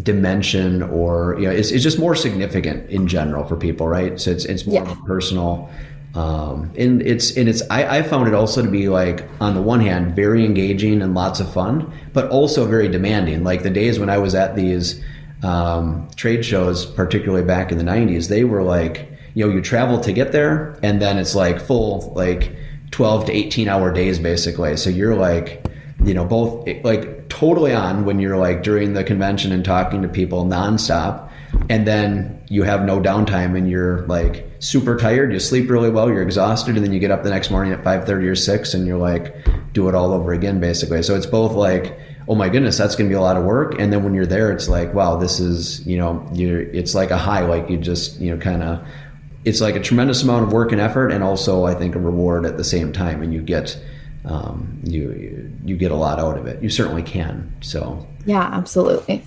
dimension 0.02 0.82
or 0.84 1.36
you 1.38 1.46
know 1.46 1.52
it's, 1.52 1.70
it's 1.70 1.82
just 1.82 1.98
more 1.98 2.14
significant 2.14 2.88
in 2.88 3.06
general 3.06 3.44
for 3.44 3.56
people 3.56 3.88
right? 3.88 4.20
So 4.20 4.30
it's, 4.30 4.44
it's 4.44 4.66
more 4.66 4.84
yeah. 4.84 4.96
personal. 5.06 5.70
Um, 6.14 6.70
and 6.76 7.00
it's 7.00 7.36
and 7.38 7.48
it's 7.48 7.62
I, 7.70 7.98
I 7.98 8.02
found 8.02 8.28
it 8.28 8.34
also 8.34 8.62
to 8.62 8.70
be 8.70 8.88
like 8.90 9.26
on 9.40 9.54
the 9.54 9.62
one 9.62 9.80
hand 9.80 10.14
very 10.14 10.44
engaging 10.44 11.00
and 11.00 11.14
lots 11.14 11.40
of 11.40 11.50
fun 11.52 11.92
but 12.12 12.30
also 12.30 12.66
very 12.66 12.88
demanding. 12.88 13.44
Like 13.44 13.62
the 13.62 13.70
days 13.70 13.98
when 13.98 14.10
i 14.10 14.18
was 14.18 14.34
at 14.34 14.54
these 14.54 15.02
um, 15.42 16.08
trade 16.14 16.44
shows 16.44 16.86
particularly 16.86 17.44
back 17.44 17.72
in 17.72 17.78
the 17.78 17.84
90s 17.84 18.28
they 18.28 18.44
were 18.44 18.62
like 18.62 19.10
you 19.34 19.44
know 19.44 19.52
you 19.52 19.60
travel 19.60 19.98
to 20.00 20.12
get 20.12 20.32
there 20.32 20.78
and 20.82 21.00
then 21.02 21.18
it's 21.18 21.34
like 21.34 21.60
full 21.60 22.12
like 22.14 22.54
12 22.90 23.26
to 23.26 23.32
18 23.32 23.68
hour 23.68 23.90
days 23.90 24.18
basically. 24.18 24.76
So 24.76 24.90
you're 24.90 25.16
like 25.16 25.64
you 26.04 26.14
know 26.14 26.24
both 26.24 26.68
like 26.84 27.21
totally 27.42 27.74
on 27.74 28.04
when 28.04 28.20
you're 28.20 28.36
like 28.36 28.62
during 28.62 28.92
the 28.92 29.02
convention 29.02 29.50
and 29.50 29.64
talking 29.64 30.00
to 30.00 30.06
people 30.06 30.44
nonstop 30.44 31.28
and 31.68 31.88
then 31.88 32.40
you 32.48 32.62
have 32.62 32.84
no 32.84 33.00
downtime 33.00 33.58
and 33.58 33.68
you're 33.68 34.06
like 34.06 34.48
super 34.60 34.96
tired 34.96 35.32
you 35.32 35.40
sleep 35.40 35.68
really 35.68 35.90
well 35.90 36.08
you're 36.08 36.22
exhausted 36.22 36.76
and 36.76 36.84
then 36.84 36.92
you 36.92 37.00
get 37.00 37.10
up 37.10 37.24
the 37.24 37.30
next 37.30 37.50
morning 37.50 37.72
at 37.72 37.82
5.30 37.82 38.28
or 38.28 38.36
6 38.36 38.74
and 38.74 38.86
you're 38.86 38.96
like 38.96 39.34
do 39.72 39.88
it 39.88 39.94
all 39.96 40.12
over 40.12 40.32
again 40.32 40.60
basically. 40.60 41.02
So 41.02 41.16
it's 41.16 41.26
both 41.26 41.54
like 41.54 41.98
oh 42.28 42.36
my 42.36 42.48
goodness 42.48 42.78
that's 42.78 42.94
going 42.94 43.10
to 43.10 43.12
be 43.12 43.18
a 43.18 43.20
lot 43.20 43.36
of 43.36 43.42
work 43.42 43.76
and 43.80 43.92
then 43.92 44.04
when 44.04 44.14
you're 44.14 44.24
there 44.24 44.52
it's 44.52 44.68
like 44.68 44.94
wow 44.94 45.16
this 45.16 45.40
is 45.40 45.84
you 45.84 45.98
know 45.98 46.24
you 46.32 46.70
it's 46.72 46.94
like 46.94 47.10
a 47.10 47.18
high 47.18 47.40
like 47.40 47.68
you 47.68 47.76
just 47.76 48.20
you 48.20 48.30
know 48.30 48.40
kind 48.40 48.62
of 48.62 48.86
it's 49.44 49.60
like 49.60 49.74
a 49.74 49.80
tremendous 49.80 50.22
amount 50.22 50.44
of 50.44 50.52
work 50.52 50.70
and 50.70 50.80
effort 50.80 51.08
and 51.08 51.24
also 51.24 51.64
i 51.64 51.74
think 51.74 51.96
a 51.96 51.98
reward 51.98 52.46
at 52.46 52.56
the 52.56 52.62
same 52.62 52.92
time 52.92 53.20
and 53.20 53.34
you 53.34 53.42
get 53.42 53.76
um, 54.24 54.80
you, 54.84 55.12
you, 55.12 55.52
you 55.64 55.76
get 55.76 55.90
a 55.90 55.96
lot 55.96 56.18
out 56.18 56.38
of 56.38 56.46
it. 56.46 56.62
You 56.62 56.68
certainly 56.68 57.02
can. 57.02 57.52
So 57.60 58.06
yeah, 58.24 58.42
absolutely. 58.52 59.24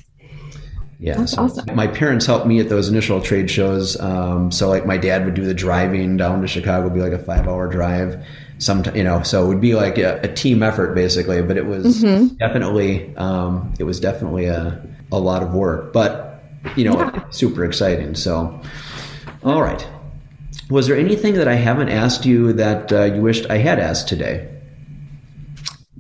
Yeah, 1.00 1.18
That's 1.18 1.34
so 1.34 1.44
awesome. 1.44 1.76
my 1.76 1.88
parents 1.88 2.26
helped 2.26 2.48
me 2.48 2.60
at 2.60 2.70
those 2.70 2.88
initial 2.88 3.22
trade 3.22 3.52
shows. 3.52 4.00
Um, 4.00 4.52
so 4.52 4.70
like 4.70 4.86
my 4.86 4.98
dad 4.98 5.26
would 5.26 5.34
do 5.34 5.44
the 5.44 5.54
driving 5.54 6.16
down 6.16 6.42
to 6.42 6.48
Chicago, 6.48 6.90
be 6.90 7.02
like 7.02 7.12
a 7.12 7.20
five 7.20 7.48
hour 7.48 7.68
drive. 7.68 8.26
Sometimes 8.60 8.96
you 8.96 9.04
know, 9.04 9.22
so 9.22 9.44
it 9.44 9.48
would 9.50 9.62
be 9.62 9.76
like 9.76 9.98
a, 9.98 10.22
a 10.22 10.34
team 10.34 10.64
effort 10.64 10.96
basically. 10.96 11.42
But 11.42 11.58
it 11.58 11.66
was 11.66 12.02
mm-hmm. 12.02 12.36
definitely 12.36 13.14
um, 13.18 13.74
it 13.78 13.84
was 13.84 14.00
definitely 14.00 14.46
a 14.46 14.82
a 15.12 15.20
lot 15.20 15.44
of 15.44 15.54
work, 15.54 15.92
but 15.92 16.44
you 16.76 16.86
know, 16.86 16.98
yeah. 16.98 17.30
super 17.30 17.66
exciting. 17.66 18.16
So, 18.16 18.60
all 19.44 19.62
right. 19.62 19.86
Was 20.70 20.88
there 20.88 20.98
anything 20.98 21.36
that 21.36 21.48
I 21.48 21.56
haven't 21.56 21.90
asked 21.90 22.26
you 22.26 22.54
that 22.54 22.92
uh, 22.92 23.04
you 23.04 23.22
wished 23.22 23.46
I 23.50 23.58
had 23.58 23.80
asked 23.80 24.08
today? 24.08 24.50